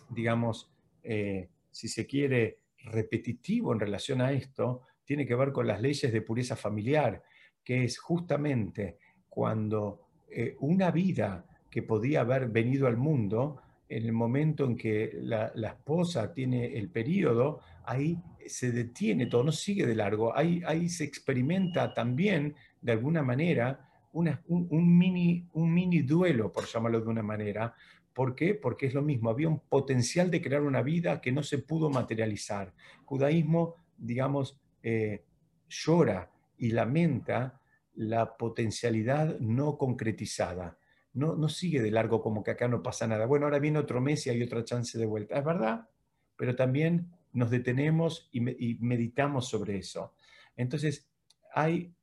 [0.10, 0.71] digamos,
[1.03, 6.13] eh, si se quiere, repetitivo en relación a esto, tiene que ver con las leyes
[6.13, 7.21] de pureza familiar,
[7.63, 8.97] que es justamente
[9.30, 15.12] cuando eh, una vida que podía haber venido al mundo, en el momento en que
[15.21, 20.62] la, la esposa tiene el periodo, ahí se detiene todo, no sigue de largo, ahí,
[20.65, 27.07] ahí se experimenta también, de alguna manera, un, mini, un mini duelo, por llamarlo de
[27.07, 27.74] una manera.
[28.14, 28.55] ¿Por qué?
[28.55, 31.89] Porque es lo mismo, había un potencial de crear una vida que no se pudo
[31.89, 32.74] materializar.
[33.05, 35.24] judaísmo, digamos, eh,
[35.70, 36.30] llora
[36.62, 37.59] y lamenta
[37.95, 40.78] la potencialidad no concretizada.
[41.14, 43.26] No, no sigue de largo como que acá no pasa nada.
[43.26, 45.38] Bueno, ahora viene otro mes y hay otra chance de vuelta.
[45.38, 45.89] Es verdad,
[46.38, 50.14] pero también nos detenemos y, meditamos sobre eso.
[50.55, 51.09] Entonces,
[51.53, 51.93] hay,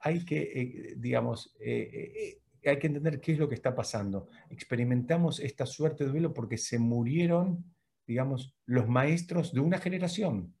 [0.00, 4.28] hay que, eh, digamos, eh, eh, hay que entender qué es lo que está pasando.
[4.48, 7.64] Experimentamos esta suerte de duelo porque se murieron
[8.08, 10.54] digamos, los maestros de una generación.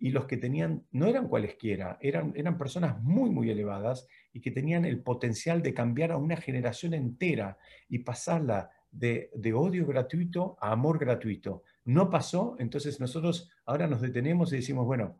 [0.00, 4.50] Y los que tenían, no eran cualesquiera, eran, eran personas muy, muy elevadas y que
[4.50, 10.56] tenían el potencial de cambiar a una generación entera y pasarla de, de odio gratuito
[10.60, 11.62] a amor gratuito.
[11.84, 15.16] No pasó, entonces nosotros ahora nos detenemos y decimos, bueno,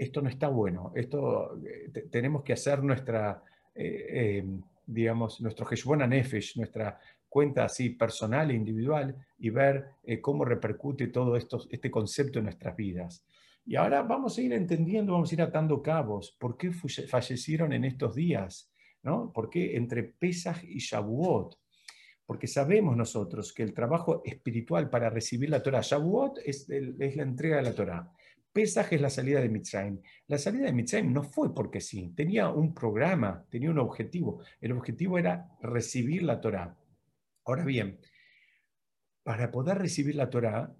[0.00, 3.42] esto no está bueno, esto eh, tenemos que hacer nuestra,
[3.74, 4.44] eh, eh,
[4.86, 11.36] digamos, nuestro Heshbon Nefesh, nuestra cuenta así personal e individual y ver cómo repercute todo
[11.36, 13.24] esto, este concepto en nuestras vidas.
[13.70, 16.36] Y ahora vamos a ir entendiendo, vamos a ir atando cabos.
[16.40, 18.68] ¿Por qué fallecieron en estos días?
[19.04, 19.32] ¿no?
[19.32, 21.56] ¿Por qué entre Pesach y Shavuot?
[22.26, 27.22] Porque sabemos nosotros que el trabajo espiritual para recibir la Torah, Shavuot es, es la
[27.22, 28.12] entrega de la Torah.
[28.52, 30.00] Pesaj es la salida de Mitzrayim.
[30.26, 34.42] La salida de Mitzrayim no fue porque sí, tenía un programa, tenía un objetivo.
[34.60, 36.76] El objetivo era recibir la Torah.
[37.44, 38.00] Ahora bien,
[39.22, 40.74] para poder recibir la Torah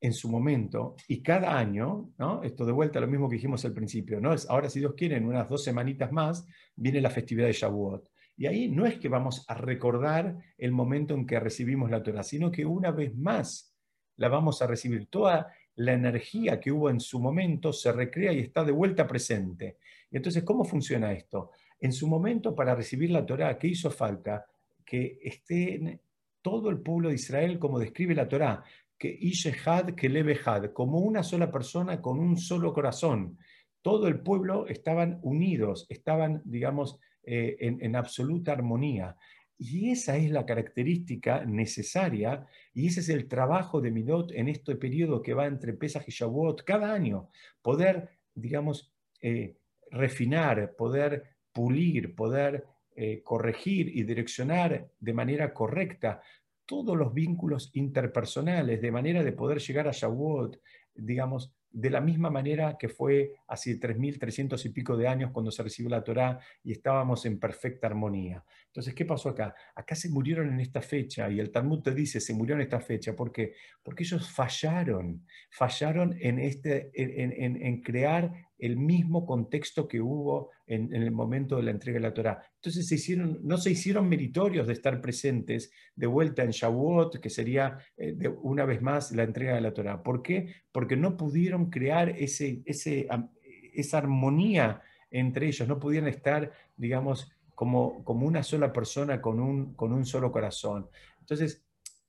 [0.00, 4.20] en su momento y cada año, esto de vuelta lo mismo que dijimos al principio,
[4.20, 4.34] ¿no?
[4.34, 8.10] es, ahora si Dios quiere, en unas dos semanitas más, viene la festividad de Shavuot.
[8.36, 12.22] Y ahí no es que vamos a recordar el momento en que recibimos la Torah,
[12.22, 13.74] sino que una vez más
[14.16, 15.06] la vamos a recibir.
[15.08, 19.78] Toda la energía que hubo en su momento se recrea y está de vuelta presente.
[20.10, 21.50] Y entonces, ¿cómo funciona esto?
[21.80, 24.46] En su momento, para recibir la Torá, ¿qué hizo falta?
[24.84, 26.00] Que esté
[26.42, 28.62] todo el pueblo de Israel, como describe la Torá,
[28.98, 33.38] que Ishehad, que Levehad, como una sola persona con un solo corazón.
[33.82, 39.16] Todo el pueblo estaban unidos, estaban, digamos, eh, en, absoluta armonía.
[39.58, 44.76] Y esa es la característica necesaria y ese es el trabajo de Midot en este
[44.76, 47.30] periodo que va entre Pesach y Shavuot cada año.
[47.62, 48.92] Poder, digamos,
[49.22, 49.56] eh,
[49.90, 56.22] refinar, poder pulir, poder eh, corregir y direccionar de manera correcta
[56.66, 60.60] todos los vínculos interpersonales, de manera de poder llegar a Shavuot,
[60.94, 65.62] digamos, de la misma manera que fue hace 3.300 y pico de años cuando se
[65.62, 68.42] recibió la Torá y estábamos en perfecta armonía.
[68.68, 69.54] Entonces, ¿qué pasó acá?
[69.74, 72.80] Acá se murieron en esta fecha y el Talmud te dice, se murieron en esta
[72.80, 73.14] fecha.
[73.14, 73.52] ¿Por qué?
[73.82, 80.94] Porque ellos fallaron, fallaron en, este, en, en crear el mismo contexto que hubo en,
[80.94, 82.42] el momento de la entrega de la Torá.
[82.54, 88.12] Entonces no se hicieron meritorios de estar presentes de vuelta en Shavuot, que sería eh,
[88.16, 90.02] de, una vez más la entrega de la Torá.
[90.02, 90.54] ¿Por qué?
[90.72, 98.26] Porque no pudieron crear ese, esa armonía entre ellos, no pudieron estar, digamos, como, como
[98.26, 100.88] una sola persona con un, con un solo corazón.
[101.20, 101.64] Entonces,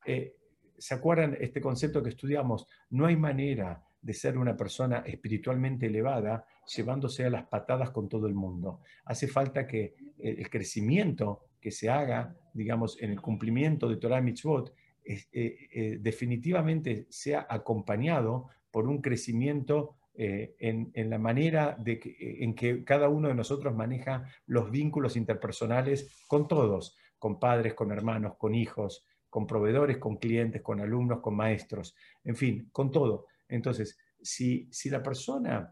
[0.05, 0.35] eh,
[0.77, 2.67] ¿se acuerdan este concepto que estudiamos?
[2.89, 8.25] No hay manera de ser una persona espiritualmente elevada, llevándose a las patadas con todo
[8.25, 8.79] el mundo.
[9.03, 14.73] Hace falta que el crecimiento que se haga, digamos, en el cumplimiento de Torah Mitzvot,
[15.03, 21.99] eh, eh, definitivamente sea acompañado por un crecimiento eh, en, la manera de
[22.39, 27.91] en que cada uno de nosotros maneja los vínculos interpersonales con todos, con padres, con
[27.91, 31.93] hermanos, con hijos, con proveedores, con clientes, con alumnos, con maestros,
[32.23, 33.27] en fin, con todo.
[33.49, 35.71] Entonces, si, la persona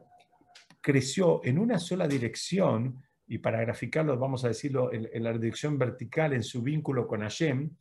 [0.82, 6.34] creció en una sola dirección, y para graficarlo vamos a decirlo en, la dirección vertical
[6.34, 7.76] en su vínculo con Hashem,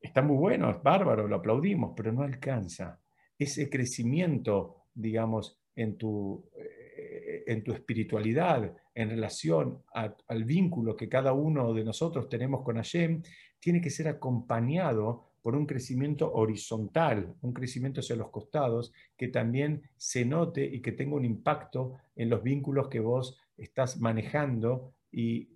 [0.00, 3.00] está muy bueno, es bárbaro, lo aplaudimos, pero no alcanza.
[3.38, 11.32] Ese crecimiento, digamos, en tu, eh, en tu espiritualidad, en relación al vínculo que cada
[11.32, 13.22] uno de nosotros tenemos con Hashem,
[13.58, 19.82] tiene que ser acompañado por un crecimiento horizontal, un crecimiento hacia los costados, que también
[19.96, 25.50] se note y que tenga un impacto en los vínculos que vos estás manejando y,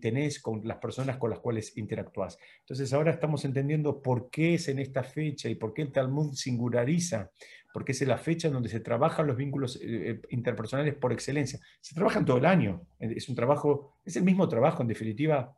[0.00, 2.38] tenés con las personas con las cuales interactúas.
[2.60, 6.32] Entonces ahora estamos entendiendo por qué es en esta fecha y por qué el Talmud
[6.34, 7.32] singulariza,
[7.74, 11.58] porque es la fecha en donde se trabajan los vínculos eh, eh, interpersonales por excelencia.
[11.80, 15.52] Se trabajan todo el año, es un trabajo, es el mismo trabajo, en definitiva,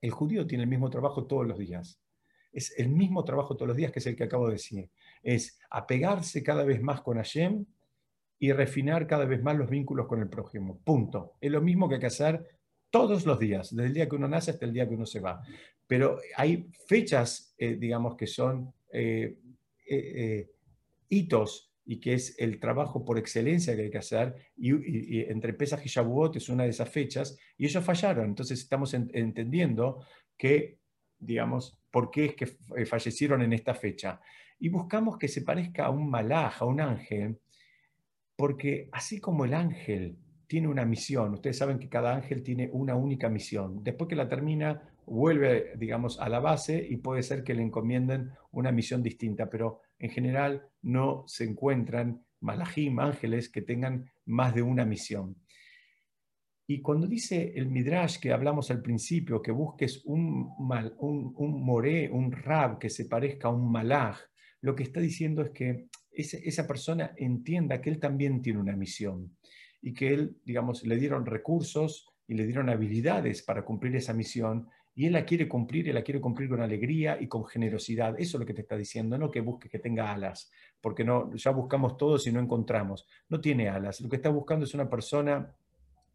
[0.00, 2.02] el judío tiene el mismo trabajo todos los días
[2.52, 4.90] es el mismo trabajo todos los días que es el que acabo de decir.
[5.22, 7.64] Es apegarse cada vez más con Hashem
[8.38, 10.80] y refinar cada vez más los vínculos con el prójimo.
[10.84, 11.34] Punto.
[11.40, 12.46] Es lo mismo que hay que hacer
[12.90, 15.20] todos los días, desde el día que uno nace hasta el día que uno se
[15.20, 15.42] va.
[15.86, 19.38] Pero hay fechas, eh, digamos, que son eh,
[19.86, 20.50] eh,
[21.08, 25.80] hitos y que es el trabajo por excelencia que hay que hacer, y, entre Pesach
[25.86, 28.26] y Shavuot es una de esas fechas, y ellos fallaron.
[28.26, 30.04] Entonces estamos entendiendo
[30.36, 30.78] que,
[31.18, 34.20] digamos, por qué es que eh, fallecieron en esta fecha.
[34.58, 37.38] Y buscamos que se parezca a un malaj, a un ángel,
[38.36, 40.16] porque así como el ángel
[40.46, 44.28] tiene una misión, ustedes saben que cada ángel tiene una única misión, después que la
[44.28, 49.48] termina, vuelve, digamos, a la base y puede ser que le encomienden una misión distinta,
[49.48, 55.36] pero en general no se encuentran malajim, ángeles, que tengan más de una misión.
[56.70, 61.64] Y cuando dice el Midrash que hablamos al principio, que busques un, mal, un, un
[61.64, 64.18] moré, un rab que se parezca a un malaj,
[64.60, 69.34] lo que está diciendo es que esa persona entienda que él también tiene una misión
[69.80, 74.68] y que él, digamos, le dieron recursos y le dieron habilidades para cumplir esa misión
[74.94, 78.14] y él la quiere cumplir y la quiere cumplir con alegría y con generosidad.
[78.20, 80.50] Eso es lo que te está diciendo, no que busque que tenga alas,
[80.82, 83.06] porque no, ya buscamos todos y no encontramos.
[83.30, 84.02] No tiene alas.
[84.02, 85.54] Lo que está buscando es una persona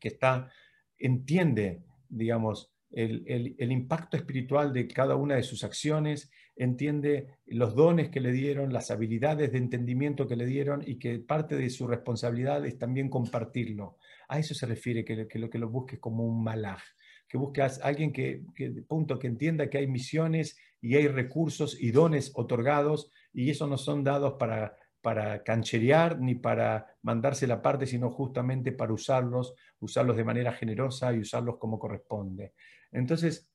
[0.04, 0.52] que está,
[1.00, 3.24] entiende, digamos, el,
[3.58, 8.74] el, impacto espiritual de cada una de sus acciones, entiende los dones que le dieron,
[8.74, 13.10] las habilidades de entendimiento que le dieron y que parte de su responsabilidad es también
[13.10, 13.98] compartirlo.
[14.28, 16.82] A eso se refiere que, que lo que lo busque como un malaj,
[17.30, 21.82] que busque a alguien que, que, punto, que entienda que hay misiones y hay recursos
[21.82, 27.62] y dones otorgados y eso no son dados para para cancherear ni para mandarse la
[27.62, 32.54] parte, sino justamente para usarlos, usarlos de manera generosa y usarlos como corresponde.
[32.90, 33.52] Entonces,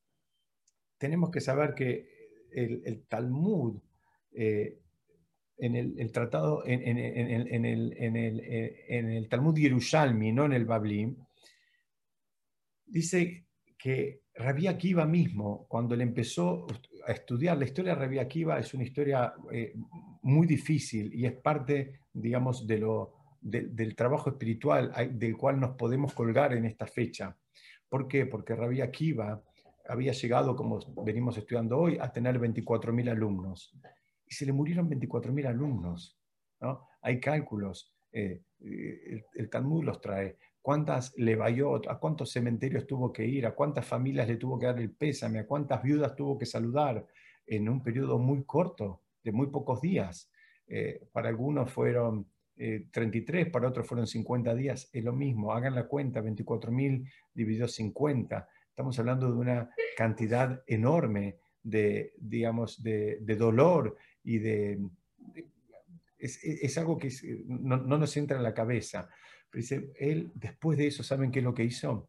[0.99, 2.07] tenemos que saber que
[2.53, 3.81] el, Talmud,
[4.33, 4.79] eh,
[5.57, 11.17] en el, tratado, en, el, en, el, Talmud Yerushalmi, no en el Bablim,
[12.85, 13.47] dice
[13.79, 16.67] que Rabbi Akiva mismo, cuando le empezó
[17.07, 19.73] a estudiar, la historia de Rabbi Akiva es una historia eh,
[20.23, 26.13] muy difícil y es parte, digamos, de lo, del trabajo espiritual del cual nos podemos
[26.13, 27.37] colgar en esta fecha.
[27.89, 28.27] ¿Por qué?
[28.27, 29.43] Porque Rabbi Akiva
[29.89, 33.75] había llegado, como venimos estudiando hoy, a tener 24.000 alumnos.
[34.27, 36.19] Y se le murieron 24.000 alumnos.
[36.61, 36.87] ¿no?
[37.01, 40.37] Hay cálculos, eh, el, el, Talmud los trae.
[40.61, 44.67] ¿Cuántas le vayó, a cuántos cementerios tuvo que ir, a cuántas familias le tuvo que
[44.67, 47.07] dar el pésame, a cuántas viudas tuvo que saludar
[47.47, 50.31] en un periodo muy corto, de muy pocos días?
[50.67, 55.75] Eh, para algunos fueron 33, eh, para otros fueron 50 días, es lo mismo, hagan
[55.75, 63.97] la cuenta, 24.000 dividido 50, estamos hablando de una cantidad enorme de, digamos, de, dolor
[64.25, 64.79] y de...
[66.19, 67.11] es, algo que
[67.47, 69.09] no, nos entra en la cabeza.
[69.53, 72.09] dice, él, después de eso, ¿saben qué es lo que hizo?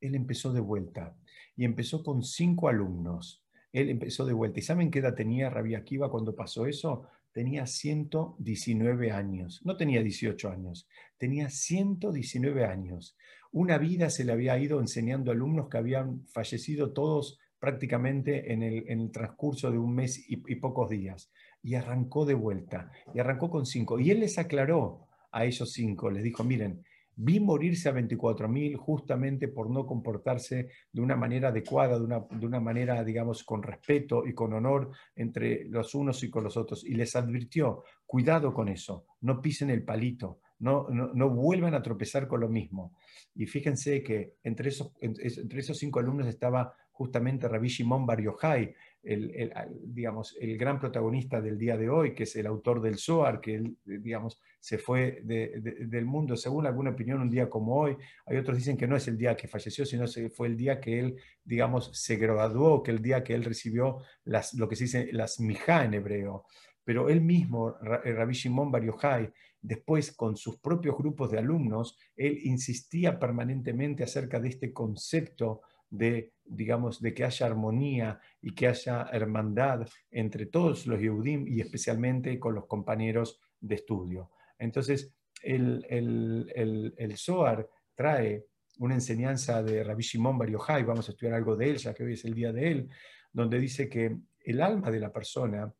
[0.00, 1.16] Él empezó de vuelta
[1.56, 3.45] y empezó con cinco alumnos.
[3.76, 4.58] Él empezó de vuelta.
[4.58, 7.08] ¿Y saben qué edad tenía Rabia Akiva cuando pasó eso?
[7.36, 13.14] tenía 119 años, no tenía 18 años, tenía 119 años.
[13.52, 18.62] Una vida se le había ido enseñando a alumnos que habían fallecido todos prácticamente en
[18.62, 21.30] el, transcurso de un mes y, y, pocos días.
[21.62, 24.00] Y arrancó de vuelta, y arrancó con cinco.
[24.00, 26.86] Y él les aclaró a esos cinco, les dijo, miren,
[27.18, 32.46] Vi morirse a 24.000 justamente por no comportarse de una manera adecuada, de una, de
[32.46, 36.84] una, manera, digamos, con respeto y con honor entre los unos y con los otros.
[36.84, 42.28] Y les advirtió, cuidado con eso, no pisen el palito, no, no, vuelvan a tropezar
[42.28, 42.94] con lo mismo.
[43.34, 48.74] Y fíjense que entre esos, entre esos cinco alumnos estaba justamente Rabbi Shimon Bar Yochai,
[49.06, 49.52] el,
[49.84, 53.62] digamos, el gran protagonista del día de hoy, que es el autor del Zohar, que
[53.84, 57.96] digamos, se fue del mundo, según alguna opinión, un día como hoy.
[58.26, 60.80] Hay otros dicen que no es el día que falleció, sino que fue el día
[60.80, 64.84] que él, digamos, se graduó, que el día que él recibió las, lo que se
[64.84, 66.46] dice las mijá en hebreo.
[66.82, 71.96] Pero él mismo, eh, Rabbi Shimon Bar Yochai, después con sus propios grupos de alumnos,
[72.16, 75.62] él insistía permanentemente acerca de este concepto
[75.96, 81.60] de, digamos, de que haya armonía y que haya hermandad entre todos los Yehudim y
[81.60, 84.30] especialmente con los compañeros de estudio.
[84.58, 88.46] Entonces, el, el, el, Zohar trae
[88.78, 90.50] una enseñanza de Rabbi Shimon Bar
[90.84, 92.88] vamos a estudiar algo de él, ya que hoy es el día de él,
[93.32, 95.72] donde dice que el alma de la persona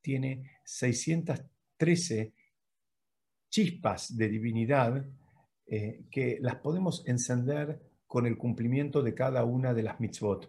[0.00, 2.34] tiene 613
[3.48, 5.06] chispas de divinidad
[5.66, 7.80] eh, que las podemos encender
[8.14, 10.48] con el cumplimiento de cada una de las mitzvot.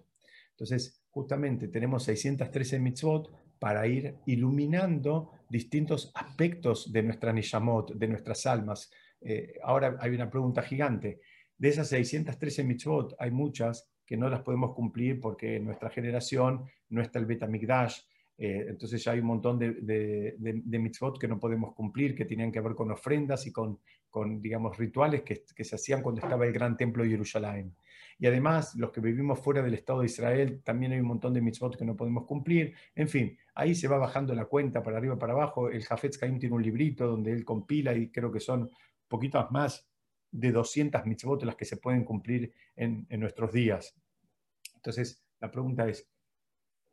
[0.51, 8.45] Entonces, justamente tenemos 613 mitzvot para ir iluminando distintos aspectos de nuestra nishamot, de nuestras
[8.45, 8.91] almas.
[9.20, 11.22] Eh, ahora hay una pregunta gigante.
[11.57, 16.66] De esas 613 mitzvot, hay muchas que no las podemos cumplir porque en nuestra generación
[16.89, 17.99] no está el Betamigdash,
[18.38, 19.71] eh, entonces ya hay un montón de,
[20.38, 23.79] de, mitzvot que no podemos cumplir, que tenían que ver con ofrendas y con
[24.15, 27.75] con, digamos, rituales que, se hacían cuando estaba el gran templo de Jerusalén.
[28.17, 31.41] Y además, los que vivimos fuera del Estado de Israel, también hay un montón de
[31.41, 32.73] mitzvot que no podemos cumplir.
[32.95, 35.69] En fin, ahí se va bajando la cuenta para arriba, para abajo.
[35.69, 38.69] El Jafetz Caim tiene un librito donde él compila y creo que son
[39.09, 39.86] poquitas más
[40.31, 43.97] de 200 mitzvot las que se pueden cumplir en, en nuestros días.
[44.75, 46.09] Entonces, la pregunta es,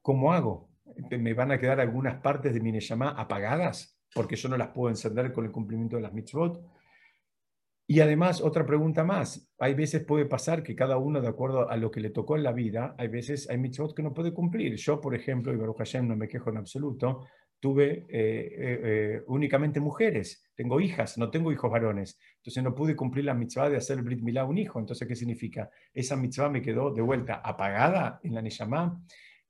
[0.01, 0.72] ¿cómo hago?
[1.11, 3.99] ¿Me van a quedar algunas partes de mi Neshama apagadas?
[4.15, 6.63] Porque yo no las puedo encender con el cumplimiento de las mitzvot.
[7.87, 9.53] Y además, otra pregunta más.
[9.59, 12.43] Hay veces puede pasar que cada uno, de acuerdo a lo que le tocó en
[12.43, 14.77] la vida, hay veces hay mitzvot que no puede cumplir.
[14.77, 17.27] Yo, por ejemplo, y Baruch Hashem no me quejo en absoluto,
[17.63, 20.51] tuve eh, eh, eh, únicamente mujeres.
[20.55, 22.19] Tengo hijas, no tengo hijos varones.
[22.37, 24.81] Entonces no pude cumplir la mitzvah de hacer el Brit Milá un hijo.
[24.81, 25.71] Entonces, ¿qué significa?
[25.95, 29.01] Esa mitzvah me quedó de vuelta apagada en la Neshama.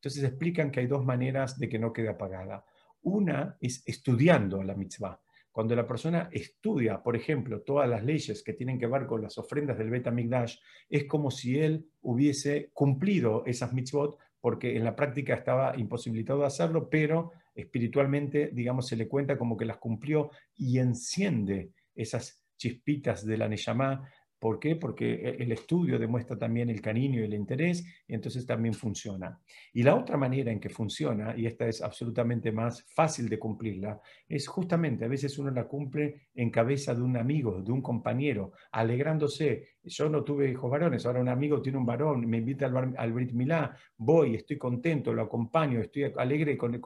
[0.03, 2.64] Entonces explican que hay dos maneras de que no quede apagada.
[3.03, 5.20] Una es estudiando la mitzvah.
[5.53, 9.38] Cuando la persona estudia, por ejemplo, todas las leyes que tienen que ver con las
[9.38, 10.57] ofrendas del Bet Migdash,
[10.88, 16.46] es como si él hubiese cumplido esas mitzvot, porque en la práctica estaba imposibilitado de
[16.46, 23.24] hacerlo, pero espiritualmente, digamos, se le cuenta como que las cumplió y enciende esas chispitas
[23.24, 24.09] de la Neyamá
[24.43, 24.74] ¿Por qué?
[24.74, 29.40] Porque e, el estudio demuestra también el cariño y el interés, y entonces también funciona.
[29.72, 34.01] Y la otra manera en que funciona, y esta es absolutamente más fácil de cumplirla,
[34.28, 38.51] es justamente a veces uno la cumple en cabeza de un amigo, de un compañero,
[38.72, 39.72] alegrándose.
[39.85, 43.12] Yo no tuve hijos varones, ahora un amigo tiene un varón, me invita al, al
[43.12, 46.80] Brit Milá, voy, estoy contento, lo acompaño, estoy alegre con,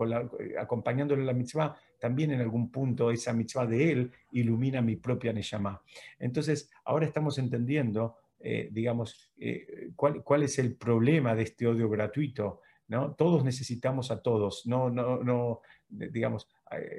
[0.59, 5.83] acompañándole la mitzvah, también en algún punto esa mitzvah de él ilumina mi propia Neshama.
[6.19, 11.91] Entonces, ahora estamos entendiendo, eh, digamos, eh, cuál, cuál, es el problema de este odio
[11.91, 12.61] gratuito.
[12.89, 13.15] ¿no?
[13.15, 16.49] Todos necesitamos a todos, no, no, no, digamos,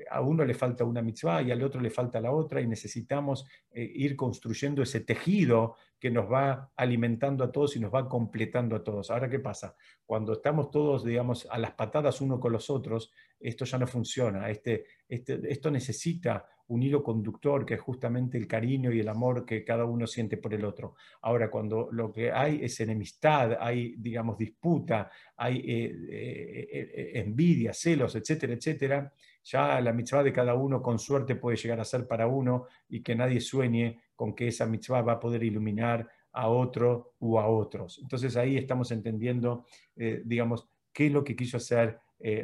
[0.09, 3.45] a uno le falta una mitzvah y al otro le falta la otra y necesitamos
[3.71, 8.75] eh, ir construyendo ese tejido que nos va alimentando a todos y nos va completando
[8.75, 9.09] a todos.
[9.09, 9.75] Ahora, ¿qué pasa?
[10.05, 14.49] Cuando estamos todos, digamos, a las patadas uno con los otros, esto ya no funciona.
[14.49, 19.45] Este, este, esto necesita un hilo conductor que es justamente el cariño y el amor
[19.45, 20.95] que cada uno siente por el otro.
[21.21, 27.73] Ahora, cuando lo que hay es enemistad, hay, digamos, disputa, hay eh, eh, eh, envidia,
[27.73, 29.13] celos, etcétera, etcétera,
[29.49, 33.01] ya la mitzvah de cada uno con suerte puede llegar a ser para uno y
[33.01, 37.47] que nadie sueñe con que esa mitzvah va a poder iluminar a otro u a
[37.47, 37.99] otros.
[38.01, 41.99] Entonces ahí estamos entendiendo, digamos, qué es lo que quiso hacer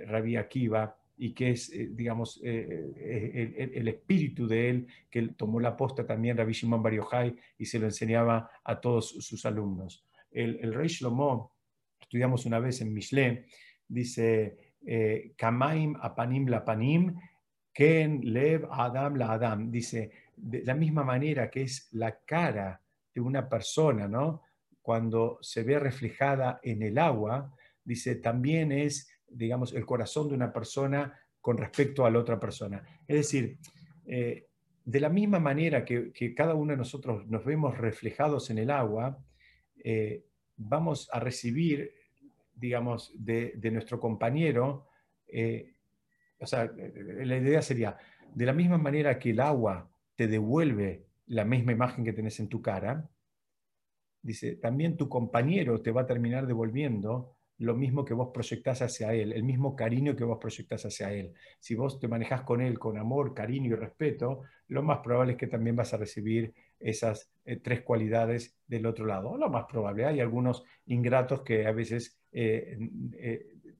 [0.08, 5.60] Rabbi Akiva y que es, eh, digamos, eh, eh, el, espíritu de él, que tomó
[5.60, 6.93] la posta también Rabbi Shimon Bar
[7.58, 10.06] y se lo enseñaba a todos sus alumnos.
[10.32, 11.56] El, rey Shlomo,
[12.01, 13.45] estudiamos una vez en Mishle,
[13.88, 14.58] dice,
[15.38, 17.13] Kamaim apanim la panim,
[17.73, 19.71] ken lev adam la adam.
[19.71, 22.81] Dice, de la misma manera que es la cara
[23.13, 24.41] de una persona, ¿no?
[24.81, 27.53] Cuando se ve reflejada en el agua,
[27.86, 32.84] dice, también es digamos, el corazón de una persona con respecto a la otra persona.
[33.07, 33.57] Es decir,
[34.05, 34.47] eh,
[34.86, 39.17] de la misma manera que, cada uno de nosotros nos vemos reflejados en el agua,
[39.84, 40.23] eh,
[40.55, 41.93] vamos a recibir,
[42.64, 44.88] digamos, de, nuestro compañero,
[45.28, 45.74] eh,
[46.39, 47.97] o sea, la idea sería,
[48.34, 52.47] de la misma manera que el agua te devuelve la misma imagen que tenés en
[52.47, 53.09] tu cara,
[54.22, 59.14] dice, también tu compañero te va a terminar devolviendo lo mismo que vos proyectás hacia
[59.14, 61.34] él, el mismo cariño que vos proyectás hacia él.
[61.59, 65.38] Si vos te manejás con él con amor, cariño y respeto, lo más probable es
[65.38, 69.38] que también vas a recibir esas eh, tres cualidades del otro lado.
[69.38, 72.22] Lo más probable, hay algunos ingratos que a veces eh, eh,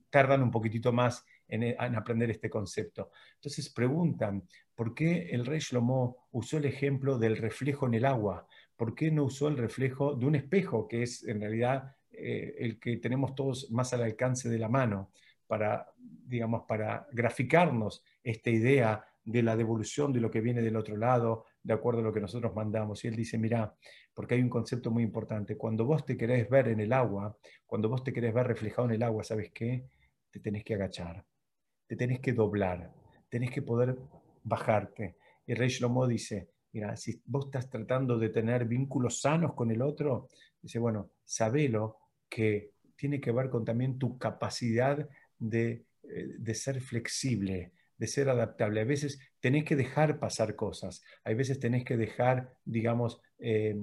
[0.10, 3.12] tardan un poquitito más en, en, aprender este concepto.
[3.36, 4.44] Entonces preguntan,
[4.76, 8.48] ¿por qué el rey Shlomo usó el ejemplo del reflejo en el agua?
[8.76, 12.80] ¿Por qué no usó el reflejo de un espejo, que es en realidad eh, el
[12.80, 15.12] que tenemos todos más al alcance de la mano
[15.48, 20.96] para, digamos, para graficarnos esta idea de la devolución de lo que viene del otro
[20.96, 23.04] lado, de acuerdo a lo que nosotros mandamos.
[23.04, 23.74] Y él dice, mira,
[24.14, 27.90] porque hay un concepto muy importante, cuando vos te querés ver en el agua, cuando
[27.90, 29.86] vos te querés ver reflejado en el agua, ¿sabes qué?
[30.30, 31.26] Te tenés que agachar,
[31.88, 32.92] te tenés que doblar,
[33.30, 33.98] tenés que poder
[34.44, 35.16] bajarte.
[35.46, 39.82] Y rey Shlomo dice, mira, si vos estás tratando de tener vínculos sanos con el
[39.82, 40.30] otro,
[40.62, 41.98] dice, bueno, sabelo
[42.30, 45.08] que tiene que ver con también tu capacidad
[45.40, 48.82] de, eh, ser flexible, de ser adaptable.
[48.82, 53.76] A veces tenés que dejar pasar cosas, hay veces tenés que dejar, digamos, eh,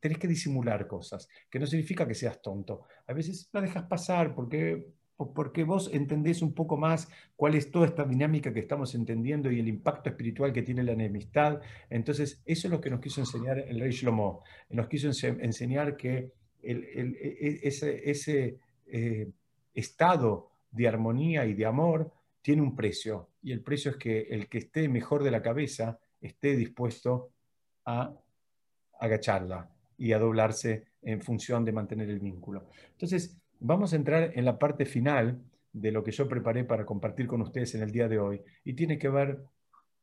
[0.00, 2.84] tenés que disimular cosas, que no significa que seas tonto.
[3.06, 4.86] A veces la dejas pasar porque,
[5.16, 9.60] porque vos entendés un poco más cuál es toda esta dinámica que estamos entendiendo y
[9.60, 11.60] el impacto espiritual que tiene la enemistad.
[11.90, 14.42] Entonces, eso es lo que nos quiso enseñar el rey Shlomo.
[14.70, 16.32] Nos quiso enseñar que
[16.62, 19.30] el, e, ese, ese eh,
[19.74, 23.30] estado de armonía y de amor tiene un precio.
[23.42, 27.30] Y el precio es que el que esté mejor de la cabeza esté dispuesto
[27.84, 28.12] a
[29.00, 32.68] agacharla y a doblarse en función de mantener el vínculo.
[32.92, 35.40] Entonces, vamos a entrar en la parte final
[35.72, 38.72] de lo que yo preparé para compartir con ustedes en el día de hoy y
[38.74, 39.38] tiene que ver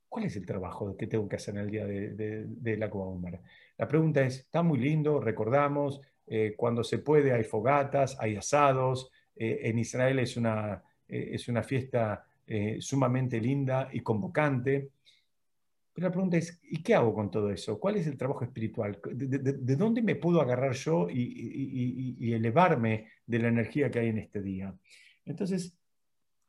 [0.08, 3.40] cuál es el trabajo que tengo que hacer en el día de, la Cuba
[3.78, 9.12] La pregunta es, está muy lindo, recordamos, eh, cuando se puede hay fogatas, hay asados,
[9.36, 12.26] eh, en Israel es una, eh, es una fiesta
[12.78, 14.92] sumamente linda y convocante.
[15.96, 17.80] Pero la pregunta es, ¿y qué hago con todo eso?
[17.80, 19.00] ¿Cuál es el trabajo espiritual?
[19.14, 24.42] ¿De, dónde me puedo agarrar yo y, elevarme de la energía que hay en este
[24.42, 24.76] día?
[25.24, 25.74] Entonces,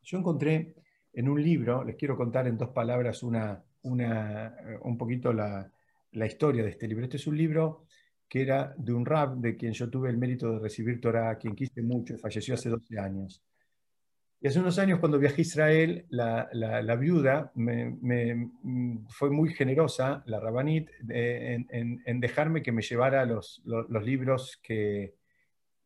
[0.03, 0.74] yo encontré
[1.12, 5.70] en un libro, les quiero contar en dos palabras una, una, un poquito la,
[6.11, 7.05] la, historia de este libro.
[7.05, 7.86] Este es un libro
[8.28, 11.55] que era de un rab de quien yo tuve el mérito de recibir Torah, quien
[11.55, 13.44] quise mucho, falleció hace 12 años.
[14.41, 20.22] Y hace unos años, cuando viajé a Israel, la, viuda me, mm, fue muy generosa,
[20.26, 23.62] la Rabanit, en, dejarme que me llevara los,
[24.05, 25.14] libros que,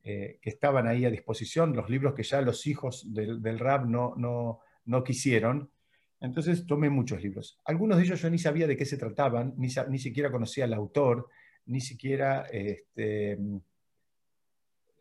[0.02, 5.04] eh, que, estaban ahí a disposición, los libros que ya los hijos del, Rab no,
[5.04, 5.70] quisieron.
[6.20, 7.58] Entonces tomé muchos libros.
[7.64, 10.74] Algunos de ellos yo ni sabía de qué se trataban, ni, ni siquiera conocía al
[10.74, 11.28] autor,
[11.66, 13.56] ni siquiera, este, mm,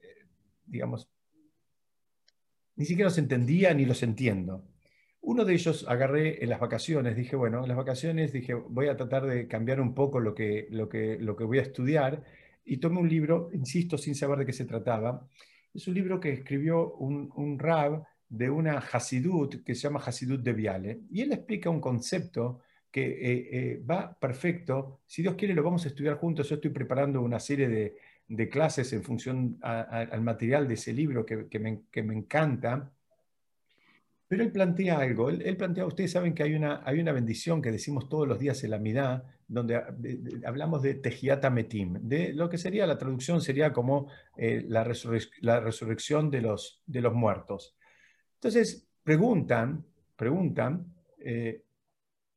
[0.04, 0.26] eh,
[0.68, 1.10] digamos,
[2.80, 4.64] ni siquiera los entendía ni los entiendo.
[5.20, 8.96] Uno de ellos agarré en las vacaciones, dije, bueno, en las vacaciones dije, voy a
[8.96, 12.24] tratar de cambiar un poco lo que, lo que, lo que voy a estudiar,
[12.64, 15.28] y tomé un libro, insisto, sin saber de qué se trataba.
[15.74, 20.42] Es un libro que escribió un, un rab de una Hasidut que se llama Hasidut
[20.42, 25.02] de Viale, y él explica un concepto que eh, eh, va perfecto.
[25.06, 26.48] Si Dios quiere, lo vamos a estudiar juntos.
[26.48, 27.98] Yo estoy preparando una serie de,
[28.30, 32.92] de clases en función al material de ese libro que, que, me, que, me, encanta.
[34.28, 37.72] Pero él plantea algo, él, plantea, ustedes saben que hay una, hay una bendición que
[37.72, 39.82] decimos todos los días en la Midá, donde
[40.46, 44.08] hablamos de Tejiata Metim, de lo que sería la traducción sería como
[44.38, 44.88] eh, la,
[45.42, 47.76] la, resurrección de los, de los muertos.
[48.36, 49.84] Entonces, preguntan,
[50.16, 51.64] preguntan, eh,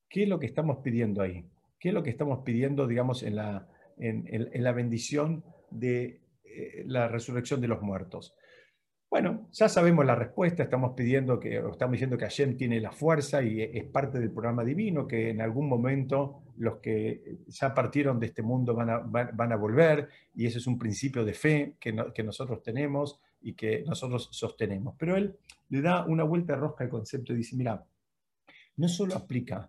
[0.09, 1.45] ¿qué es lo que estamos pidiendo ahí?
[1.79, 3.69] ¿Qué es lo que estamos pidiendo, digamos, en la,
[3.99, 8.35] en, en la bendición de eh, la resurrección de los muertos?
[9.13, 13.43] Bueno, ya sabemos la respuesta, estamos pidiendo que, estamos diciendo que Hashem tiene la fuerza
[13.43, 18.27] y es parte del programa divino, que en algún momento los que ya partieron de
[18.29, 22.23] este mundo van a, a volver, y ese es un principio de fe que, que,
[22.23, 24.95] nosotros tenemos y que nosotros sostenemos.
[24.99, 25.37] Pero él
[25.69, 27.85] le da una vuelta de rosca al concepto y dice, mira,
[28.77, 29.69] no solo aplica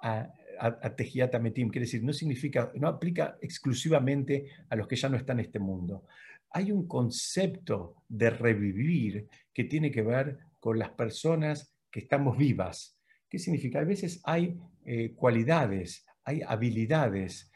[0.00, 0.28] a,
[0.58, 5.16] a, a Metim, quiere decir, no significa, no aplica exclusivamente a los que ya no
[5.16, 6.06] están en este mundo.
[6.50, 12.98] Hay un concepto de revivir que tiene que ver con las personas que estamos vivas.
[13.28, 13.80] ¿Qué significa?
[13.80, 17.50] A veces hay eh, cualidades, hay habilidades,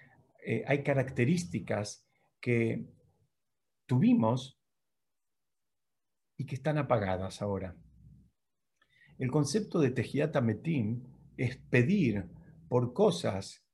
[0.44, 2.06] eh, hay características
[2.40, 2.86] que
[3.86, 4.60] tuvimos
[6.36, 7.76] y que están apagadas ahora.
[9.18, 11.02] El concepto de Tejiata Metim
[11.36, 12.26] es pedir
[12.68, 13.64] por cosas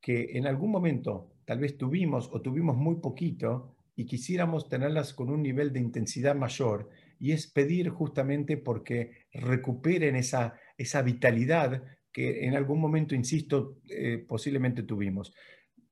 [0.00, 5.30] que en algún momento tal vez tuvimos o tuvimos muy poquito y quisiéramos tenerlas con
[5.30, 11.82] un nivel de intensidad mayor, y es pedir justamente porque recuperen esa, esa vitalidad
[12.12, 15.34] que en algún momento, insisto, eh, posiblemente tuvimos.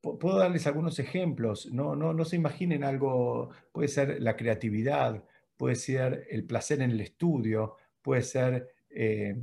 [0.01, 5.25] Puedo darles algunos ejemplos, no, no, no se imaginen algo, puede ser la creatividad,
[5.57, 9.37] puede ser el placer en el estudio, puede ser, eh,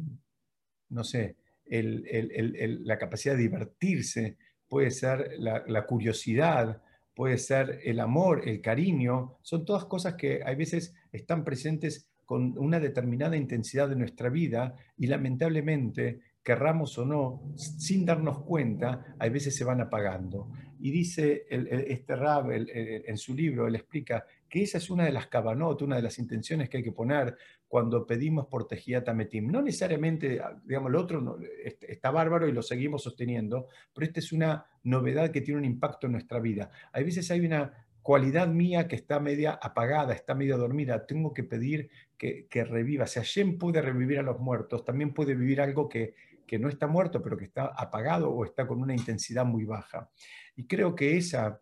[0.90, 1.38] no sé,
[1.70, 6.82] la capacidad de divertirse, puede ser la, curiosidad,
[7.14, 12.58] puede ser el amor, el cariño, son todas cosas que a veces están presentes con
[12.58, 19.30] una determinada intensidad de nuestra vida y lamentablemente, querramos o no, sin darnos cuenta, a
[19.30, 20.52] veces se van apagando.
[20.80, 25.28] Y dice este Rab en su libro, él explica que esa es una de las
[25.28, 27.38] cabanot, una de las intenciones que hay que poner
[27.68, 29.52] cuando pedimos por Tejiata Metim.
[29.52, 34.66] No necesariamente, digamos, lo otro está bárbaro y lo seguimos sosteniendo, pero esta es una
[34.84, 36.72] novedad que tiene un impacto en nuestra vida.
[36.92, 41.44] A veces hay una cualidad mía que está media apagada, está media dormida, tengo que
[41.44, 43.06] pedir que, que reviva.
[43.06, 46.16] Si Hashem puede revivir a los muertos, también puede vivir algo que
[46.60, 50.10] no está muerto, pero que está apagado o está con una intensidad muy baja.
[50.56, 51.62] Y creo que esa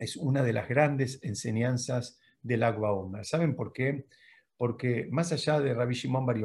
[0.00, 3.24] es una de las grandes enseñanzas del agua Omer.
[3.24, 4.06] ¿Saben por qué?
[4.56, 6.38] Porque más allá de Rabbi Shimon Bar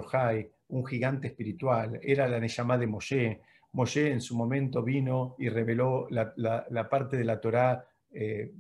[0.68, 3.42] un gigante espiritual, era la Neyamá de Moshe.
[3.72, 8.54] Moshe en su momento vino y reveló la, parte de la Torá, eh,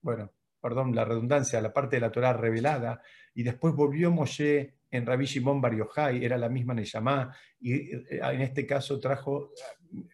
[0.00, 0.30] bueno,
[0.60, 3.02] perdón, la redundancia, la parte de la Torá revelada,
[3.34, 5.74] y después volvió Moshe en Rabbi Shimon Bar
[6.14, 9.50] era la misma Neyamá, y eh, en este caso trajo,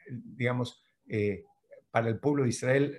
[0.08, 1.44] digamos, eh,
[1.92, 2.98] para el pueblo de Israel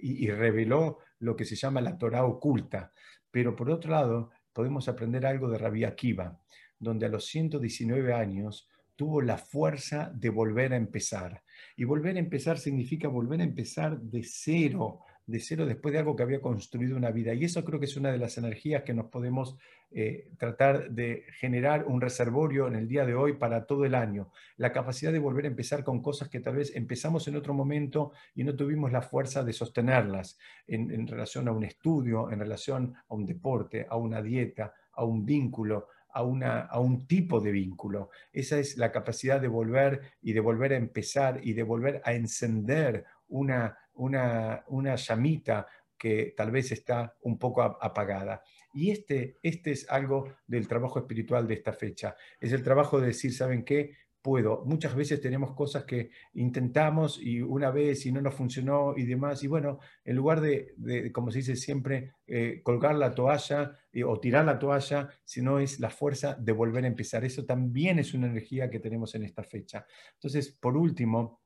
[0.00, 2.92] y, reveló lo que se llama la Torah oculta.
[3.30, 6.40] Pero por otro lado, podemos aprender algo de Rabbi Akiva,
[6.78, 11.42] donde a los 119 años tuvo la fuerza de volver a empezar.
[11.76, 16.16] Y volver a empezar significa volver a empezar de cero, de cero después de algo
[16.16, 17.34] que había construido una vida.
[17.34, 19.56] Y eso creo que es una de las energías que nos podemos
[19.90, 24.30] eh, tratar de generar un reservorio en el día de hoy para todo el año.
[24.56, 28.12] La capacidad de volver a empezar con cosas que tal vez empezamos en otro momento
[28.34, 32.94] y no tuvimos la fuerza de sostenerlas en, en relación a un estudio, en relación
[33.08, 37.50] a un deporte, a una dieta, a un vínculo, a, una, a, un tipo de
[37.50, 38.10] vínculo.
[38.32, 42.14] Esa es la capacidad de volver y de volver a empezar y de volver a
[42.14, 45.66] encender una, una, una llamita
[45.96, 48.42] que tal vez está un poco apagada.
[48.72, 52.16] Y este, este es algo del trabajo espiritual de esta fecha.
[52.40, 53.96] Es el trabajo de decir, ¿saben qué?
[54.24, 54.64] puedo.
[54.64, 59.44] Muchas veces tenemos cosas que intentamos y una vez y no nos funcionó y demás.
[59.44, 64.18] Y bueno, en lugar de, como se dice siempre, eh, colgar la toalla eh, o
[64.18, 67.22] tirar la toalla, sino es la fuerza de volver a empezar.
[67.22, 69.84] Eso también es una energía que tenemos en esta fecha.
[70.14, 71.42] Entonces, por último,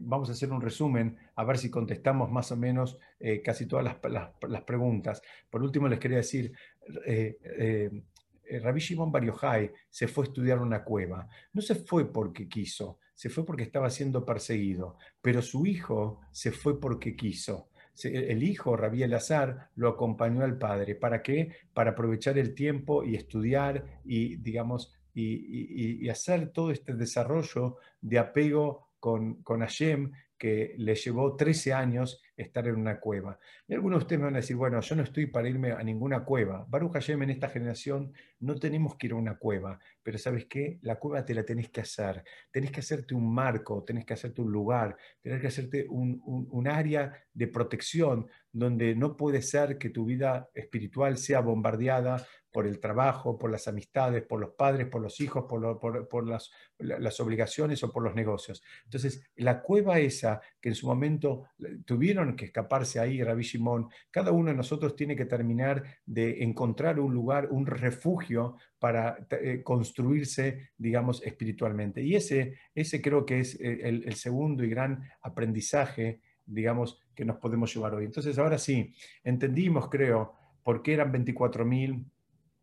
[0.00, 2.98] vamos a hacer un resumen, a ver si contestamos más o menos
[3.44, 5.22] casi todas las, preguntas.
[5.50, 6.52] Por último, les quería decir,
[7.06, 9.24] eh, Rabbi Shimon Bar
[9.90, 11.28] se fue a estudiar una cueva.
[11.52, 16.52] No se fue porque quiso, se fue porque estaba siendo perseguido, pero su hijo se
[16.52, 17.68] fue porque quiso.
[18.04, 20.94] El hijo, Rabbi Elazar, lo acompañó al padre.
[20.94, 21.50] ¿Para qué?
[21.74, 28.87] Para aprovechar el tiempo y estudiar y, digamos, y, hacer todo este desarrollo de apego
[28.98, 33.38] con, con Hashem que le llevó 13 años estar en una cueva.
[33.66, 35.82] Y algunos de ustedes me van a decir, bueno, yo no estoy para irme a
[35.82, 36.64] ninguna cueva.
[36.68, 40.78] Baruch Hashem en esta generación no tenemos que ir a una cueva, pero ¿sabes qué?
[40.82, 42.22] La cueva te la tenés que hacer.
[42.52, 46.68] Tenés que hacerte un marco, tenés que hacerte un lugar, tenés que hacerte un, un
[46.68, 52.80] área de protección donde no puede ser que tu vida espiritual sea bombardeada por el
[52.80, 57.92] trabajo, por las amistades, por los padres, por los hijos, por, las, las, obligaciones o
[57.92, 58.62] por los negocios.
[58.84, 61.44] Entonces, la cueva esa que en su momento
[61.84, 66.98] tuvieron que escaparse ahí, Rabbi Shimon, cada uno de nosotros tiene que terminar de encontrar
[67.00, 72.02] un lugar, un refugio para eh, construirse, digamos, espiritualmente.
[72.02, 77.26] Y ese, ese creo que es eh, el, el segundo y gran aprendizaje, digamos, que
[77.26, 78.06] nos podemos llevar hoy.
[78.06, 82.04] Entonces, ahora sí, entendimos, creo, por qué eran 24.000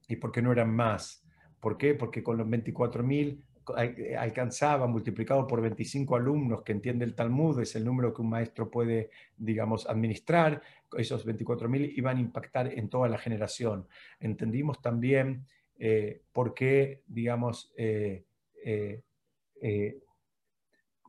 [0.08, 1.24] y por qué no eran más.
[1.60, 1.96] ¿Por qué?
[1.96, 3.42] Porque con los 24.000
[3.78, 8.30] eh, alcanzaba, multiplicado por 25 alumnos que entiende el Talmud, es el número que un
[8.30, 10.62] maestro puede, digamos, administrar,
[10.98, 13.88] esos 24.000 iban a impactar en toda la generación.
[14.20, 15.48] Entendimos también
[15.80, 18.24] eh, por qué, digamos, eh,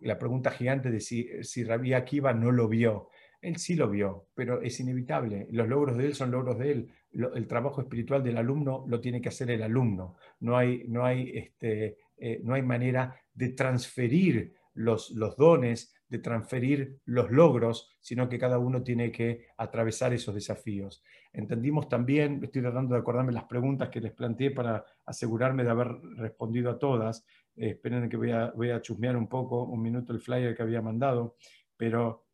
[0.01, 3.11] la pregunta gigante de si, si Rabbi Akiva no lo vio.
[3.41, 5.47] Él sí lo vio, pero es inevitable.
[5.51, 9.21] Los logros de él son logros de él el trabajo espiritual del alumno lo tiene
[9.21, 10.17] que hacer el alumno.
[10.41, 17.01] No hay, no hay, este, eh, no hay manera de transferir los, dones, de transferir
[17.07, 21.03] los logros, sino que cada uno tiene que atravesar esos desafíos.
[21.33, 25.89] Entendimos también, estoy tratando de acordarme las preguntas que les planteé para asegurarme de haber
[26.17, 27.25] respondido a todas.
[27.57, 30.63] Eh, esperen que voy a, voy a chusmear un poco, un minuto el flyer que
[30.63, 31.37] había mandado,
[31.77, 32.27] pero